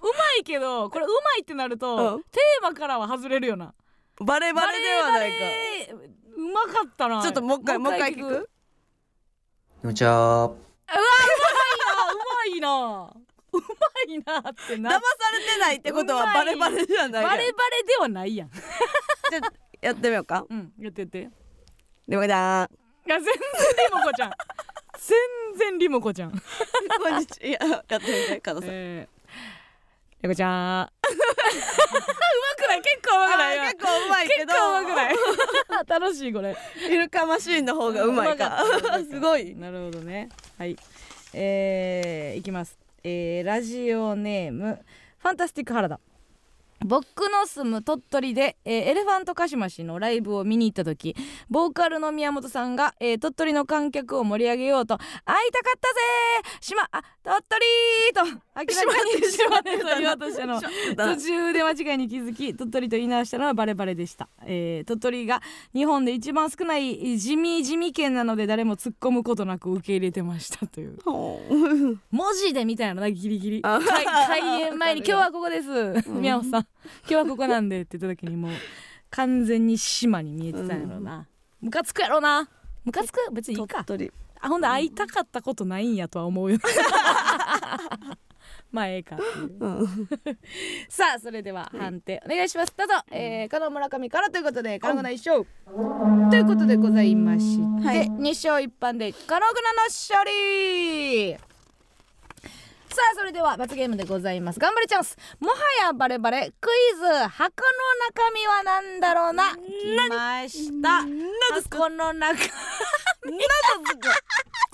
[0.00, 2.22] うまいけどこれうまいってなると、うん。
[2.22, 3.74] テーマからは外れるよな
[4.20, 5.36] バレバレではないか。
[6.36, 7.20] うまかったな。
[7.22, 8.48] ちょっともう一回もう一回聞聞く
[9.82, 10.44] こんにちは。
[10.46, 10.56] うま
[12.56, 13.12] いな。
[13.52, 13.62] うま
[14.08, 14.90] いなってな。
[14.90, 15.00] 騙さ
[15.32, 18.50] れてないってことはうまいバレバレじゃないバレバレではないやん。
[18.50, 20.46] じゃあやってみようか。
[20.48, 21.18] うんやってやって。
[21.18, 21.28] い
[22.06, 22.70] リモコちゃん
[23.06, 23.32] や全然
[23.88, 24.30] リモコちゃん。
[24.96, 25.18] 全
[25.58, 26.30] 然リモコちゃん。
[26.32, 26.38] こ
[27.08, 27.84] んにちは。
[27.88, 28.74] やってみて加藤さん。
[28.74, 29.13] えー、
[30.24, 30.88] リモコちゃんうま
[32.56, 32.80] くない？
[32.80, 33.72] 結構うまくない？
[33.74, 34.52] 結構うまいけ結ど。
[34.54, 35.14] 構うまくない？
[36.00, 36.56] 楽しいこれ。
[36.88, 38.64] イルカマシーンの方がうまいか。
[39.10, 39.54] すごい。
[39.54, 40.30] なるほどね。
[40.56, 40.76] はい。
[41.34, 42.78] えー、いきます。
[43.02, 44.78] えー、ラジオネーム
[45.18, 46.00] ファンタスティック原田
[46.84, 51.16] 僕の住む鳥取で、えーエレファントカシマシのライブを見に行った時
[51.48, 60.46] ボーカルの宮本さんが、えー鳥取の観客を盛り上げようと「会いたかったぜ島あ鳥取!」と明らかに 島根と言おうとした。
[60.46, 65.40] の途中で間違いに気づき鳥取と言い直したのはバレバレでした、えー鳥取が
[65.72, 70.98] 日本で一番少ない地味地味県なので誰も突っ込むことなく受け入れてましたという。
[72.10, 73.62] 文字でみたいななギリギリ。
[73.62, 76.10] 開演前に「今日はここです。
[76.10, 76.66] 宮本さん
[77.02, 78.50] 今日はここなんで」って言った時にもう
[79.10, 81.26] 完全に島に見えてたんやろな。
[81.60, 82.48] ムカつくやろな。
[82.84, 83.32] ムカつく？
[83.32, 83.84] 別にいいか。
[83.84, 84.12] 鳥取。
[84.40, 86.58] あほんで会いたかったことないんやとは思うよ。
[88.70, 89.56] まあええかっていう。
[89.60, 90.08] うん。
[90.90, 92.74] さあそれでは判定お願いします。
[92.76, 95.46] どうぞ、えー、加納村上からということで加納一勝
[96.30, 98.06] ということでございまして、はい。
[98.08, 101.53] 2勝1敗で加納倉の勝利
[102.94, 104.60] さあそれでは罰ゲームでございます。
[104.60, 106.52] 頑張りチャンスもはやバレバレ。
[106.60, 107.50] クイズ箱の
[108.08, 109.50] 中身は何だろうな？
[109.56, 111.02] 来ました。
[111.54, 112.38] 箱の中。
[113.26, 113.42] 身 ち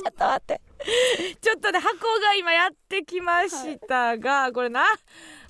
[0.05, 0.61] ょっと待って
[1.41, 4.85] ちょっとね箱が今やってきましたが、これな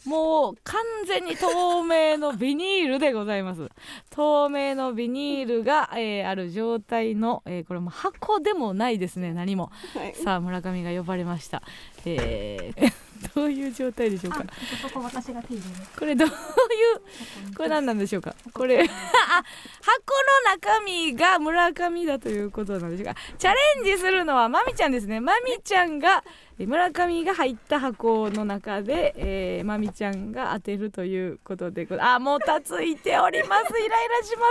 [0.04, 3.68] もう完全に透明のビニールでございます。
[4.10, 9.70] 透明のビニールが、えーある状態の、えーこれもう箱でもないですね何も。
[9.94, 10.14] はい。
[10.14, 11.62] さあ村上が呼ばれました、
[12.04, 14.44] えーどういう状態でしょうか？
[14.82, 15.86] そこ私が手入れる。
[15.98, 18.34] これどういうこれ何なんでしょうか？
[18.52, 23.14] これ あ箱の中身が村上だということなんでしょうか？
[23.38, 25.20] チャレンジするのはまみちゃんですね。
[25.20, 33.62] まみちゃんがえ村上が入った箱の中で、えー、まみちゃんが当てるということであもたついております。
[33.78, 34.42] イライラしま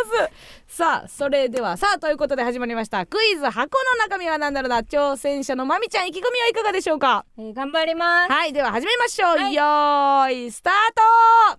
[0.67, 0.75] す。
[0.75, 3.05] さあそれではさあということで始まりました。
[3.05, 7.25] クイズ箱の中身は何だろうな挑戦者のまみちゃん意気込みはいかがでしょうか？
[7.37, 8.31] えー頑張ります。
[8.31, 9.53] はいでは始めましょう、はい。
[9.53, 10.73] よーいスター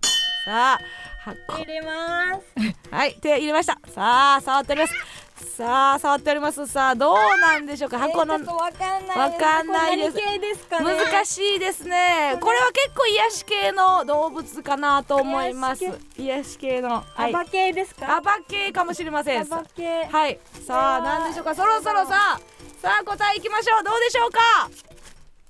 [0.01, 0.07] ト。
[0.45, 0.79] さあ
[1.23, 1.53] 箱。
[1.63, 2.41] 入れます。
[2.91, 3.79] はい手入れました。
[3.87, 5.20] さあ触っております
[5.61, 6.65] さあ触っております。
[6.65, 7.99] さあどうなんでしょうか？
[7.99, 8.39] 箱のわ
[8.71, 10.17] かんないわかんないです。
[10.17, 10.23] ね？
[10.71, 12.35] 難しいですね。
[12.41, 15.83] これは結構癒し系の動物かなと思います。
[16.17, 17.03] 癒し系の。
[17.13, 17.29] はい。
[17.29, 18.17] アバ系ですか？
[18.17, 19.41] アバ系かもしれません。
[19.41, 20.05] アバ系。
[20.05, 20.39] はい。
[20.65, 21.53] さあ何でしょうか？
[21.53, 22.39] そろそろさあ
[22.81, 23.83] さあ答えいきましょう。
[23.83, 24.39] どうでしょうか？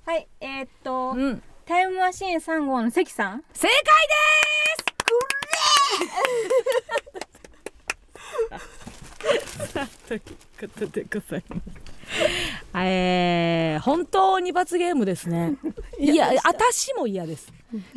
[0.07, 0.27] はい。
[0.41, 1.41] えーっとうん。
[1.65, 3.45] タイムマシーン3号の関さん。
[3.53, 3.71] 正解
[8.59, 8.80] です
[9.73, 10.21] さあという
[10.59, 11.61] ことでございます。
[12.75, 15.55] えー、本当に罰ゲームですね。
[15.99, 17.51] いや私も嫌です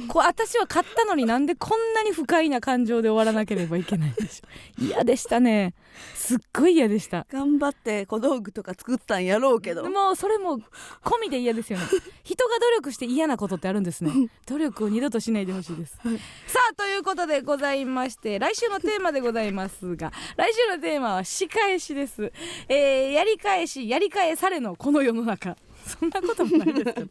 [0.09, 4.49] こ私は勝ったのになんでこんなに不快な感情で終わらなければいけないんでしょ
[4.83, 4.85] う。
[4.85, 5.75] 嫌でしたね。
[6.15, 7.27] すっごい嫌でした。
[7.31, 9.89] 頑張って小道具とか作ったんやろうけど。
[9.91, 10.59] もうそれも
[11.03, 11.85] 込みで嫌ですよね。
[12.25, 14.31] 人が努力して嫌なことってあるんですね。
[14.47, 22.33] 努力を二度としないでほしいです、さあということでございまして来週のテーマでございますが来週のテーマは仕返しです、
[22.69, 25.57] えーやり返しやり返されのこの世の中
[26.01, 27.07] そんなこともないですけど。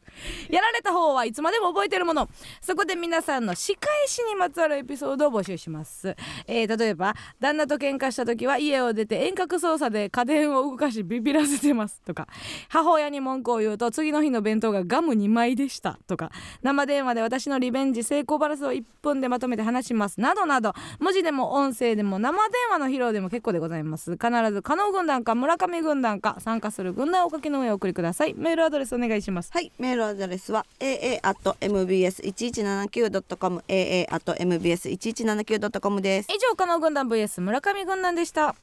[0.49, 2.28] やられた方はいつまでも覚えてるもの。
[2.61, 6.15] そこで皆さんの仕返しにまつわるエピソードを募集します、
[6.47, 12.28] えー例えば旦那と喧嘩した時は家を出て遠隔操作で家電を動かしビビらせてますとか。
[12.69, 16.32] 母親に文句を言うと次の日の弁当がガム2枚でしたとか。
[16.63, 20.19] 生電話で私のリベンジ成功バランスを1分でまとめて話します。
[20.19, 20.74] などなど。
[20.99, 24.13] 文字でも音声でも生電話の披露でも結構でございます。
[24.13, 28.34] 必ず加納軍団か村上軍団か参加する軍団をお書きの上お送りください。
[28.34, 29.51] メールアドレスお願いします。
[29.51, 36.30] はいメールアドレスは aa.mbs1179.com aa.mbs1179.com です。
[36.32, 38.55] 以上加納軍団 vs 村上軍団でした。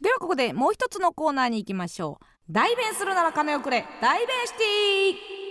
[0.00, 2.24] ではここでもう一つのコーナーに行きましょう。
[2.50, 3.84] 代弁するなら金をくれ。
[4.02, 5.43] 代弁シティ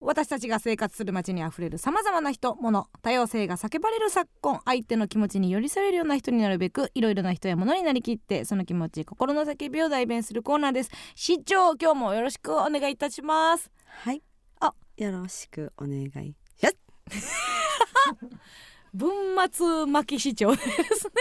[0.00, 10.90] 私たちが生活する街にあふれるさまざまな人物多様性が叫ばれる昨今相手の気持ちに寄り添えるような人になるべくいろいろな人や物になりきってその気持ち心の叫びを代弁するコーナーです。
[11.16, 13.70] 市長今日もよろしくお願いいたします。
[13.84, 14.22] はい。
[14.60, 16.34] あよろしくお願い
[18.94, 21.12] 文末巻き市長ですね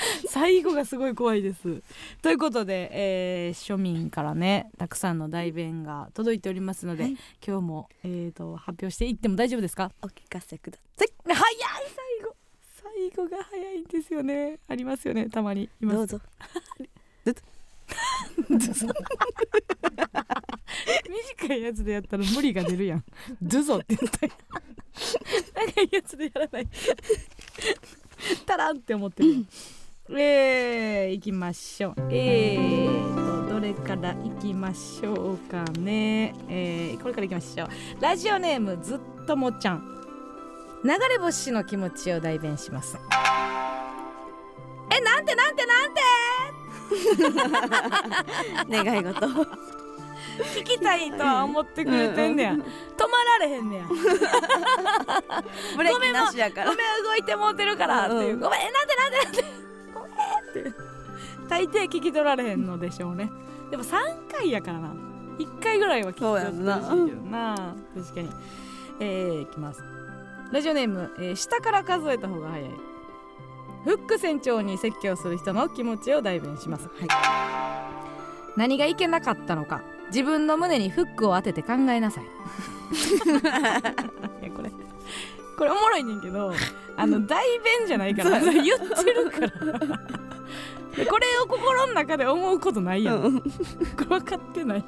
[0.28, 1.82] 最後がすごい怖いです。
[2.22, 7.16] ということで、えー庶民からねたくさんの代弁が届いておりますので、はい。
[7.46, 9.90] 今日も、えー、と発表していっても大丈夫ですか？
[10.02, 11.08] お聞かせください。
[11.26, 11.38] 早い
[12.20, 12.36] 最後。
[12.82, 14.58] 最後が早いんですよね。
[14.68, 15.68] ありますよねたまに。
[15.80, 16.20] います どうぞ。
[21.38, 23.04] 短いやつでやったら無理が出るやん
[23.42, 24.32] 「ドゥゾ」って言ったら
[25.74, 26.68] 長いやつでやらない。
[28.46, 29.44] たらんって思ってる
[30.12, 31.94] えー、行きましょう。
[32.10, 33.14] えー
[33.48, 36.34] とどれから行きましょうかね。
[36.48, 37.68] えー、これから行きましょう。
[38.00, 39.82] ラジオネームずっともちゃん。
[40.82, 42.96] 流れ星の気持ちを代弁します。
[44.90, 46.00] えなんてなんてなんて。
[48.84, 49.26] 願い事。
[50.54, 52.52] 聞きたいとは思ってくれてんねや。
[52.52, 52.66] 止ま
[53.38, 53.84] られへんねや。
[55.76, 56.70] ブレーキなしやから。
[56.70, 59.69] ごめん動いてもうてるからっていう、うんごめんなんでなんでなん
[60.50, 60.72] って。
[61.48, 63.30] 大抵聞き取られへんのでしょうね。
[63.70, 64.92] でも3回やからな。
[65.38, 66.56] 1回ぐらいは聞き取ってほしい
[67.06, 67.74] けどな。
[67.94, 68.28] 確かに。
[69.00, 69.82] えー、いきます。
[70.52, 72.70] ラジオネーム、えー下から数えた方が早い。
[73.84, 76.90] フック船長に説教する人の気持ちを代弁します、
[78.54, 79.80] 何がいけなかったのか。
[80.08, 82.24] 自分の胸にフックを当てて考えなさい。
[84.42, 84.70] いやこれ
[85.56, 86.52] これおもろいねんけど
[86.96, 88.54] あの代弁じゃないから言っ
[89.04, 89.48] てるから
[91.00, 93.40] れを心の中で思うことないやん、うん。
[93.40, 93.46] こ
[94.00, 94.84] れ分かってない。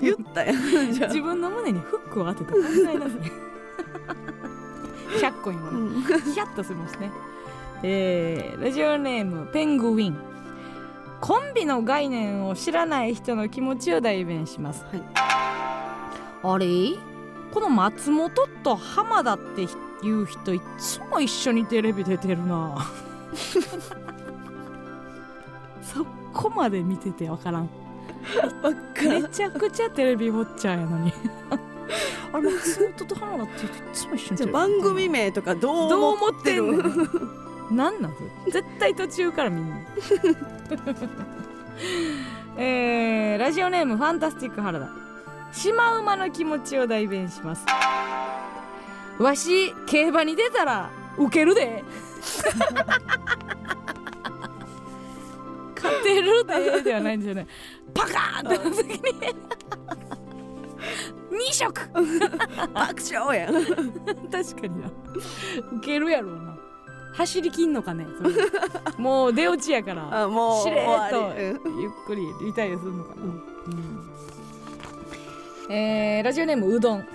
[0.00, 1.08] 言ったやんじゃあ。
[1.08, 3.20] 自分の胸にフックを当てて考えなさい。
[5.18, 5.78] 100個今ね
[6.32, 7.10] ヒヤッとしますね。
[7.82, 10.16] えーラジオネームペングウィン。
[11.20, 14.84] コンビの概念を知らない人の気持ちを代弁します、
[16.42, 16.66] あれ？
[17.50, 22.86] この松本と浜田っていう人いつも一緒にテレビ出てるな。
[23.34, 23.58] そ
[26.36, 27.68] こまで見ててわからん。
[29.02, 31.12] めちゃくちゃテレビウォッチャーやのに。
[32.32, 36.72] あれ松本と浜田っていつも一緒にじゃあ番組名とかどうどう思っててんの
[37.70, 38.52] なんなんそれ？
[38.52, 39.76] 絶対途中から見んの
[42.58, 44.88] えー、ラジオネームファンタスティック原田。
[45.52, 47.64] シマウマの気持ちを代弁します。
[49.18, 51.84] わし競馬に出たらウケるで
[55.86, 57.46] 勝てるでではないんですよね。
[57.94, 59.00] パカーンって時に。
[61.30, 61.88] 2食
[62.72, 63.50] 爆笑や。
[63.50, 63.54] ん
[64.30, 64.90] 確かにな。
[65.72, 66.54] ウケるやろうな。
[67.14, 68.06] 走りきんのかね
[68.98, 70.24] もう出落ちやから。
[70.24, 71.56] あもうしれーっとゆっ
[72.06, 73.26] くりリタイアするのかな、う
[75.70, 75.74] ん。
[75.74, 77.08] えーラジオネームうどん。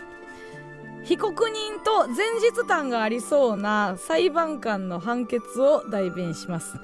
[1.03, 6.78] 被告人と前日談がありそうな裁判官の判決を代弁します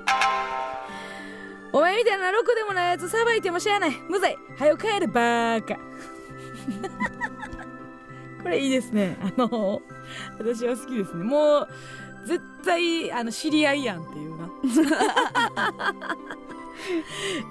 [1.74, 3.91] お前みたいなろくでもないやつさばいても知らない。
[4.09, 4.38] 無罪。
[4.57, 5.76] 早く帰れバーカ。
[8.43, 9.18] これいいですね。
[9.22, 9.82] あの
[10.38, 11.24] 私は好きですね。
[11.24, 11.68] もう
[12.26, 14.49] 絶対あの知り合いやんっていうな。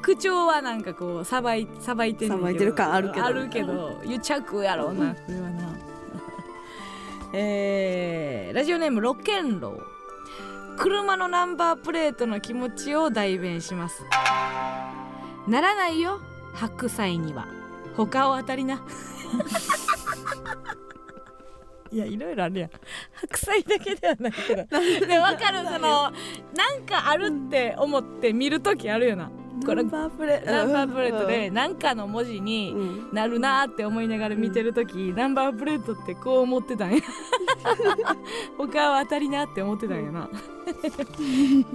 [0.03, 3.27] 口調はなんかこうさばいさばいてんねんさばいてる感あるけど。
[3.27, 4.01] あるけど。
[4.05, 5.77] 癒着やろうなこれはな
[7.33, 9.96] えーラジオネームロケンロー
[10.77, 14.05] 車のナンバープレートの気持ちを代弁します。
[15.49, 16.21] ならないよ
[16.55, 17.47] 白菜には。
[17.97, 18.83] 他を当たりな。
[21.93, 22.71] いやいろいろあるやん。
[23.15, 24.65] 白菜だけではないけど。
[25.07, 26.13] で分かるその
[26.55, 29.31] なんかあるって思って見る時あるよな
[29.65, 33.15] これナンバープレナンバープレートで何かの文字にうん。
[33.15, 37.01] なるなーって思いながら見てる時、ナンバープレートってこう思ってたんや。
[38.59, 40.29] 他は当たりなって思ってたんやな。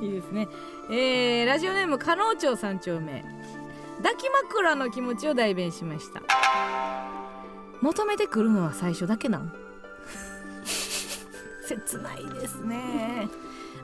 [0.02, 0.48] いいですね。
[0.90, 3.24] えー、ラジオネーム加納町三丁目
[3.98, 6.22] 抱き枕の気持ちを代弁しました。
[7.82, 9.52] 求めてくるのは最初だけなん。
[11.66, 13.30] 切ないですね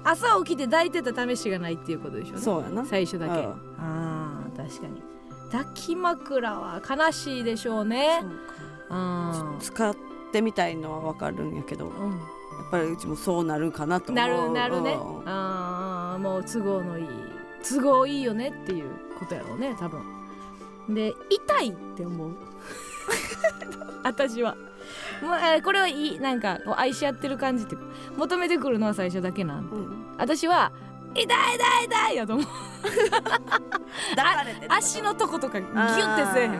[0.09, 2.41] 朝起きて抱いてた試しがないっていうことでしょうね。
[2.41, 2.85] そうやな。
[2.85, 3.33] 最初だけ。
[3.33, 3.53] うん。
[3.79, 5.01] あー確かに。
[5.51, 8.21] 抱き枕は悲しいでしょうね。
[8.89, 9.59] そううん。
[9.59, 9.95] 使っ
[10.31, 12.19] てみたいのはわかるんやけどやっうん
[12.71, 14.93] ぱりうちもそうなるかなと思なうるなるね。
[14.93, 15.23] うん。
[15.25, 17.07] あーもう都合のいい。
[17.63, 18.89] 都合いいよねっていう
[19.19, 20.01] ことやろうね多分。
[20.89, 22.31] で痛いって思う。
[24.03, 24.55] 私は
[25.21, 27.75] もうえーこれはいいなんかこう愛し合ってる感じって
[28.15, 30.15] 求めてくるのは最初だけなんうん。
[30.17, 30.71] 私は
[31.15, 31.35] 痛い痛い
[31.85, 32.47] 痛いやと思う。
[34.69, 36.53] 足のとことかギュッてせえへん。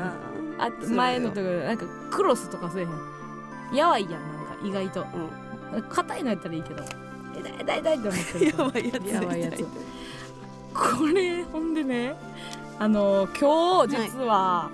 [0.60, 2.90] あ前のとこなんかクロスとかせえへん。
[3.76, 4.28] やばいやんなんか
[4.64, 5.04] 意外と。
[5.04, 6.84] ー硬いのやったらいいけど
[7.38, 8.46] 痛い痛い痛いって思ってうんる。
[8.48, 9.08] やばいやつ。
[9.14, 9.64] やばいやつ。
[10.74, 12.16] これほんでね
[12.80, 14.70] あの今日実は、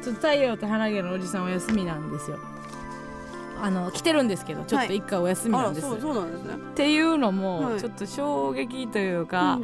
[0.00, 2.38] ちょっと太陽と花毛のおじさんお休みなんですよ
[3.60, 6.54] あの来てるんですけどちょっと一回お休みあなんです、らそうそうなんですね。
[6.54, 7.80] っていうのも、はい。
[7.80, 9.58] ちょっと衝撃というか、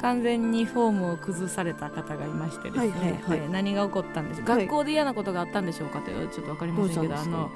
[0.00, 4.66] 完全にフォームを崩された方がいましてですね、はい何が起こったんでしょう、はい。
[4.66, 7.50] 学校で嫌なことがあったんでしょうかというちょっと分かりませんけどあの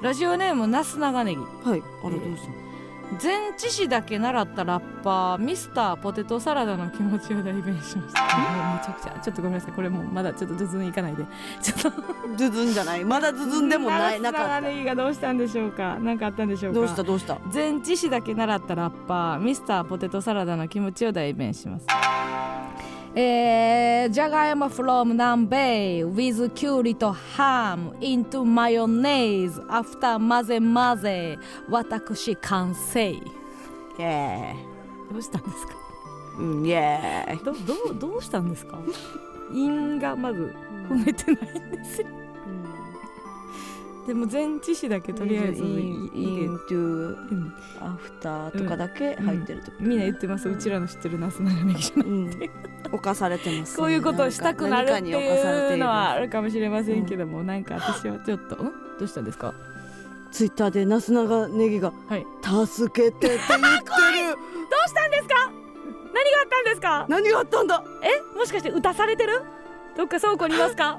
[0.00, 1.82] ラジオネームなす長ネギはい。
[2.02, 2.67] あらどうしたの
[3.22, 8.22] 前置詞だけ習ったラッパーミスターポテトサラダの気持ちを代弁しました。
[8.78, 9.18] めちゃくちゃ。
[9.20, 9.72] ちょっとごめんなさい。
[9.72, 11.24] これもうまだちょっとズズンいかないで
[11.62, 12.02] ちょっと
[12.36, 13.04] ズズンじゃない。
[13.04, 14.20] まだズズンでもない。
[14.20, 15.96] なか長っネギがどうしたんでしょうか。
[16.00, 16.80] 何かあったんでしょうか。
[16.80, 17.38] たどうしたどうした？
[17.52, 21.86] 前置詞だけ習ったラッパーミスターポテトサラダの気持ちを代弁します
[23.20, 31.38] えー、じゃがいも from 南米 with きゅうりとハム into マヨネーズ after 混ぜ混ぜ
[31.68, 33.10] 私完成。
[33.10, 33.20] イ
[33.98, 34.54] エ
[35.10, 35.74] どうしたんですか？
[36.38, 38.78] ーイエーイどどうどうしたんですか？
[39.52, 40.54] 韻がまず
[40.88, 42.06] 踏めてないんですよ
[44.08, 52.50] でも前置詞だけとりあえずいいイントゥうんアフターとかだけ入ってるとみんな言ってますうちらの知ってるナス長ネギじゃないうん
[52.90, 59.52] 犯されてますねこういうことをしたくなるっていうのはあるかもしれませんけども、なんか私はちょっとんどうしたんですか
[60.32, 62.24] ツイッターでなす長ネギがはい
[62.66, 63.68] 助けてって言ってるど
[64.86, 65.34] うしたんですか
[66.14, 69.42] 何があったんですか何があったんだえもしかして歌されてる
[69.98, 70.98] どっか倉庫にいますか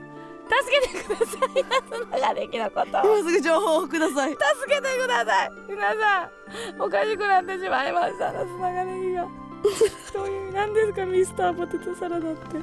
[0.49, 1.63] 助けてください。
[1.63, 4.31] ナス長ネギのこと今すぐ情報をください。
[4.31, 5.51] 助けてください。
[5.69, 6.29] 皆さ
[6.77, 8.31] んおかしくなってしまいました。
[8.31, 9.27] ナス長ネギが。
[10.13, 12.57] どういう意味なんですかミスターポテトサラダって。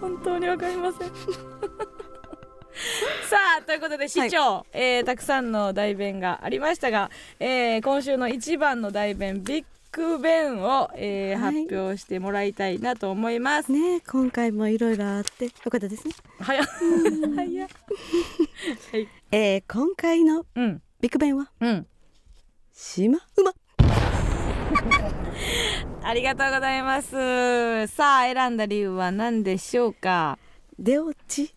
[0.00, 1.08] 本当にわかりません。
[3.28, 9.64] さあということで市長、えーたくさんの代弁がありましたが、えー今週の一番の代弁ビッ
[9.98, 11.64] グベンを、えーはい。
[11.66, 13.72] 発表してもらいたいなと思います。
[13.72, 16.14] ね今回もいろいろあってよかったですね。
[16.40, 16.66] 早っ。
[17.36, 17.68] 早っ。
[19.32, 20.82] えー、今回のうん。
[21.00, 21.50] ビッグベンは？
[21.60, 21.86] うん。
[22.72, 23.52] シマウマ。
[26.02, 27.86] ありがとうございます。
[27.88, 30.38] さあ選んだ理由は何でしょうか？
[30.78, 31.54] 出落ち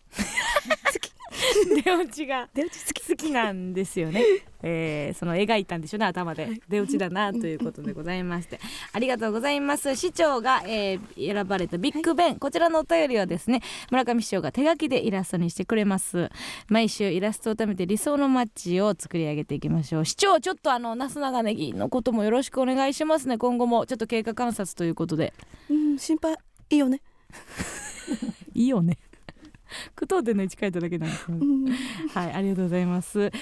[1.84, 3.02] 出落ちが出落ち好き。
[3.12, 4.24] 好きなんですよね、
[4.62, 6.48] えー、その描いたんでしょうね頭で。
[6.68, 8.60] 出落ちだなということでございまして。
[8.92, 9.94] ありがとうございます。
[9.96, 13.60] 市長が、えー選ばれたビッグベン、こちらのお便りはですね
[13.90, 16.30] 村上市長が手書きでイラストにしてくれます。
[16.68, 20.04] 毎週イラストを貯めて理想のマッチを作り上げていきましょう。
[20.04, 23.38] 市長ちょっとあのなす長ネギのこともよろしくお願いしますね。
[23.38, 25.32] 今後もちょっと経過観察ということで。
[25.70, 26.36] うん心配。
[26.70, 27.00] いいよね。
[28.54, 28.98] いいよね
[29.94, 31.38] 句読点の位置変えただけなんですけど
[32.14, 33.20] はい、ありがとうございます。
[33.20, 33.32] えー、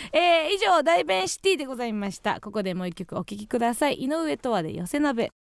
[0.55, 2.41] 以上、大弁シティでございました。
[2.41, 4.03] ここでもう一曲お聴きください。
[4.03, 5.31] 井上とわで寄せ鍋。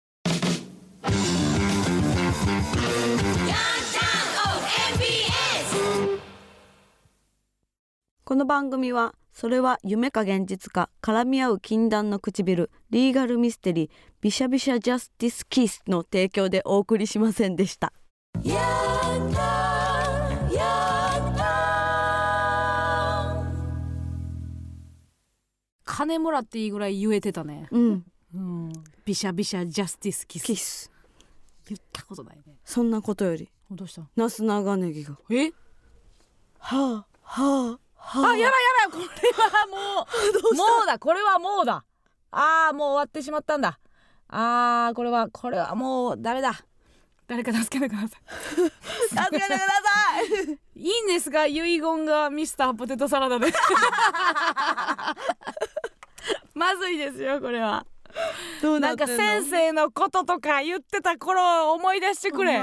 [8.31, 13.91] この番組はそれは夢か現実か絡み合う禁断の唇リーガルミステリー
[14.21, 17.93] ビシャビシャジャスティスキスの提供でお送りしませんでした
[26.01, 27.69] 金もらっていいぐらい言えてたね。
[27.71, 28.05] うん。
[28.35, 28.73] うん、
[29.05, 30.45] ビシャビシャジャスティスキス。
[30.45, 30.91] キス。
[31.69, 32.43] 言ったことないね。
[32.65, 33.51] そんなことより。
[33.71, 34.03] どうした？
[34.17, 35.19] ナス長ネギが。
[35.29, 35.51] え？
[36.59, 38.51] はあはあはあ、やばいや
[38.89, 39.07] ばい。
[39.09, 40.07] これはも
[40.53, 40.99] う、 もうだ。
[40.99, 41.85] これはもうだ。
[42.31, 43.79] あーもう終わってしまったんだ。
[44.29, 46.55] あーこれは、これはもうダメだ。
[47.27, 48.21] 誰か助けてください。
[48.57, 48.71] 助
[49.31, 49.65] けてくださ
[50.23, 50.25] い。
[50.83, 51.47] いいんですか？
[51.47, 53.53] 遺言がミスターポテトサラダで
[56.61, 57.87] まずいですよこれは。
[58.61, 62.61] どうなんか先生のこととか言ってた頃を思い出してくれ。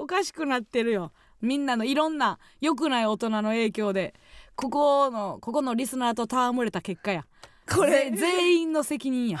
[0.00, 1.12] おかしくなってるよ。
[1.40, 4.14] みんなのいろんな良くない大人の影響で。
[4.56, 7.24] ここのここのリスナーと戯れた結果や。
[7.72, 8.10] これ？
[8.10, 9.38] ぜ全員の責任や。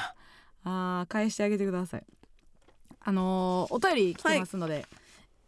[0.62, 2.04] あー返してあげてください。
[3.00, 4.86] あのーお便り来てますので、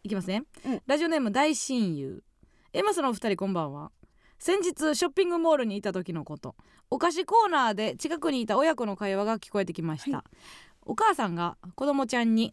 [0.03, 0.81] い、きますね、うん。
[0.85, 2.23] ラジオネーム大親友。
[2.73, 3.91] エマスのお二人こんばんは。
[4.37, 6.55] 先日ショッピングモールにいた時のこと
[6.91, 10.23] お菓子コーナーで近くにいた親子の会話が聞こえてきました、
[10.85, 12.51] お母さんが子供ちゃんに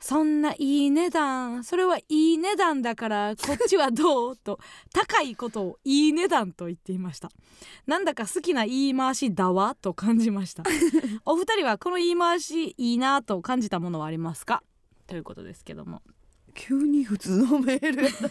[0.00, 4.36] そんないい値段それはいい値段だから こっちはどう？
[4.36, 4.58] と
[4.92, 7.30] 高いことをいい値段と言っていました
[7.86, 9.74] なんだか好きな言い回しだわ？
[9.74, 10.62] と感じました
[11.24, 14.62] お二人はこの言い回しいいなと感じたものはありますか？
[15.06, 16.02] ということですけども。
[16.54, 18.08] 急に普通のメール。
[18.14, 18.30] さっ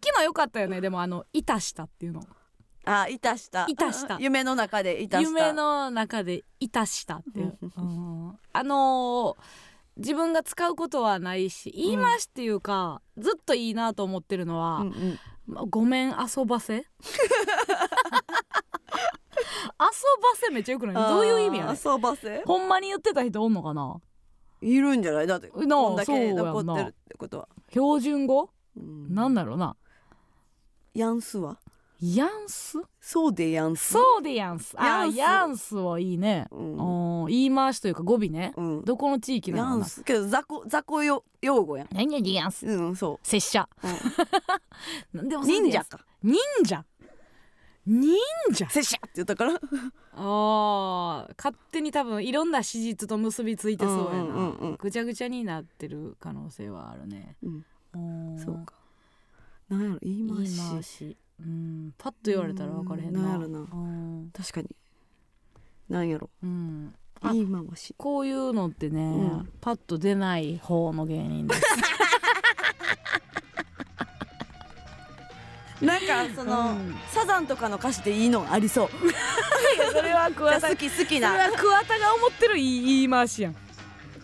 [0.00, 0.80] きの良かったよね。
[0.80, 2.22] でもあの「いたした」っていうの。
[2.22, 2.28] た
[2.84, 3.64] あいたした。
[3.68, 4.18] いたした。
[4.20, 5.28] 夢の中でいたした。
[5.30, 8.38] 夢の中で「いたした」っていう、うん。
[8.52, 9.42] あのー
[9.98, 15.18] 自分が使うことはないし言い回しっていうか、ずっといいなと思ってるのはうんうん。
[15.46, 16.76] まあごめん遊ばせ？
[16.76, 16.86] 遊ば
[20.36, 20.94] せめっちゃよくない？
[20.94, 22.42] どういう意味や遊ばせ？
[22.46, 24.00] ほんまに言ってた人おんのかな？
[24.62, 25.26] いるんじゃない？
[25.26, 29.14] だってこんだけ残ってるってことは、標準語、うん。
[29.14, 29.76] なんだろうな。
[30.94, 31.58] ヤンスは
[32.02, 32.78] ヤンス？
[33.00, 35.14] そうでヤンスそうでヤンスあヤンス。
[35.14, 37.26] ーヤンスはいいね、うん。
[37.26, 38.84] 言い回しというか語尾ね、うん。
[38.84, 40.02] どこの地域なヤンのかなス。
[40.02, 41.88] けど雑魚雑魚よ用語やん。
[41.92, 42.66] 何々ヤンス。
[42.66, 43.68] うんそ拙者、
[45.14, 46.00] う、 なんでもうん、忍者か。
[46.24, 46.84] 忍者？
[47.86, 48.16] 忍
[48.52, 48.68] 者？
[48.68, 49.60] 拙者って言ったから。
[50.14, 54.76] あー勝手に多分いろんな史実と結びついてそうやな、うんうんうんうん。
[54.76, 57.36] ぐちゃぐちゃになってる可能性はあるね。
[57.94, 58.38] うん。
[58.44, 58.74] そうか。
[59.68, 63.20] なんやろ言い回しうんパッと言われたら分かれへんな。
[63.20, 63.58] うんなんやろな。
[63.60, 64.30] うん。
[64.32, 64.68] 確かに。
[65.88, 66.30] なんやろ。
[66.42, 66.94] うん。
[67.20, 67.94] あ言い回し。
[67.96, 69.48] こういうのってね、うん。
[69.60, 71.62] パッと出ない方の芸人です。
[75.84, 76.04] なんか
[76.36, 76.94] その、うん。
[77.10, 78.88] サザンとかの歌詞でいいのありそう。
[79.92, 81.32] それは桑田 好き好きな。
[81.32, 83.56] は桑田が思ってる言い言い回しやん、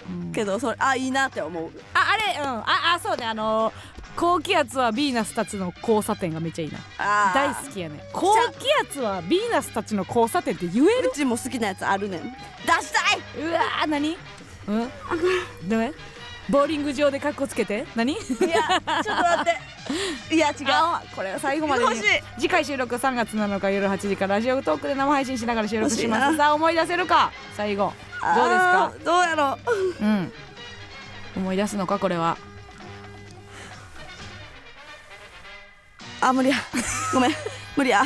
[0.08, 0.32] うん。
[0.32, 1.70] けどそれあいいなって思う。
[1.94, 2.46] ああれうん。
[2.46, 2.64] あ
[2.94, 3.26] あそうね。
[3.26, 3.72] あの
[4.16, 6.78] 高気圧はヴィーナスたちの交差点がめっちゃいいな。
[6.98, 7.34] あー。
[7.34, 11.10] 大好きやね高気圧はヴィーナスたちの交差点って言える？
[11.10, 12.20] うちも好きなやつあるねん。
[12.22, 13.44] 出したい！
[13.46, 14.16] うわー何？
[14.66, 14.90] うん？
[15.68, 15.92] ダメ？
[16.50, 17.86] ボーリング場でカッコつけて？
[17.94, 18.12] 何？
[18.12, 19.58] いやちょっと待って。
[20.34, 20.66] いや違う。
[20.68, 22.02] あこれ最後まで欲しい。
[22.38, 27.30] 次回収録3月7日夜8時からラジオトークで生配信しながら収録しま欲しいすさあ思い出せるか？
[27.56, 27.92] 最後。
[28.34, 28.92] どうですか？
[29.04, 29.58] どうやろ
[30.00, 30.04] う。
[30.04, 30.32] うん。
[31.36, 32.36] 思い出すのかこれは
[36.20, 36.56] あ無理や
[37.12, 37.30] ごめん
[37.76, 38.02] 無理や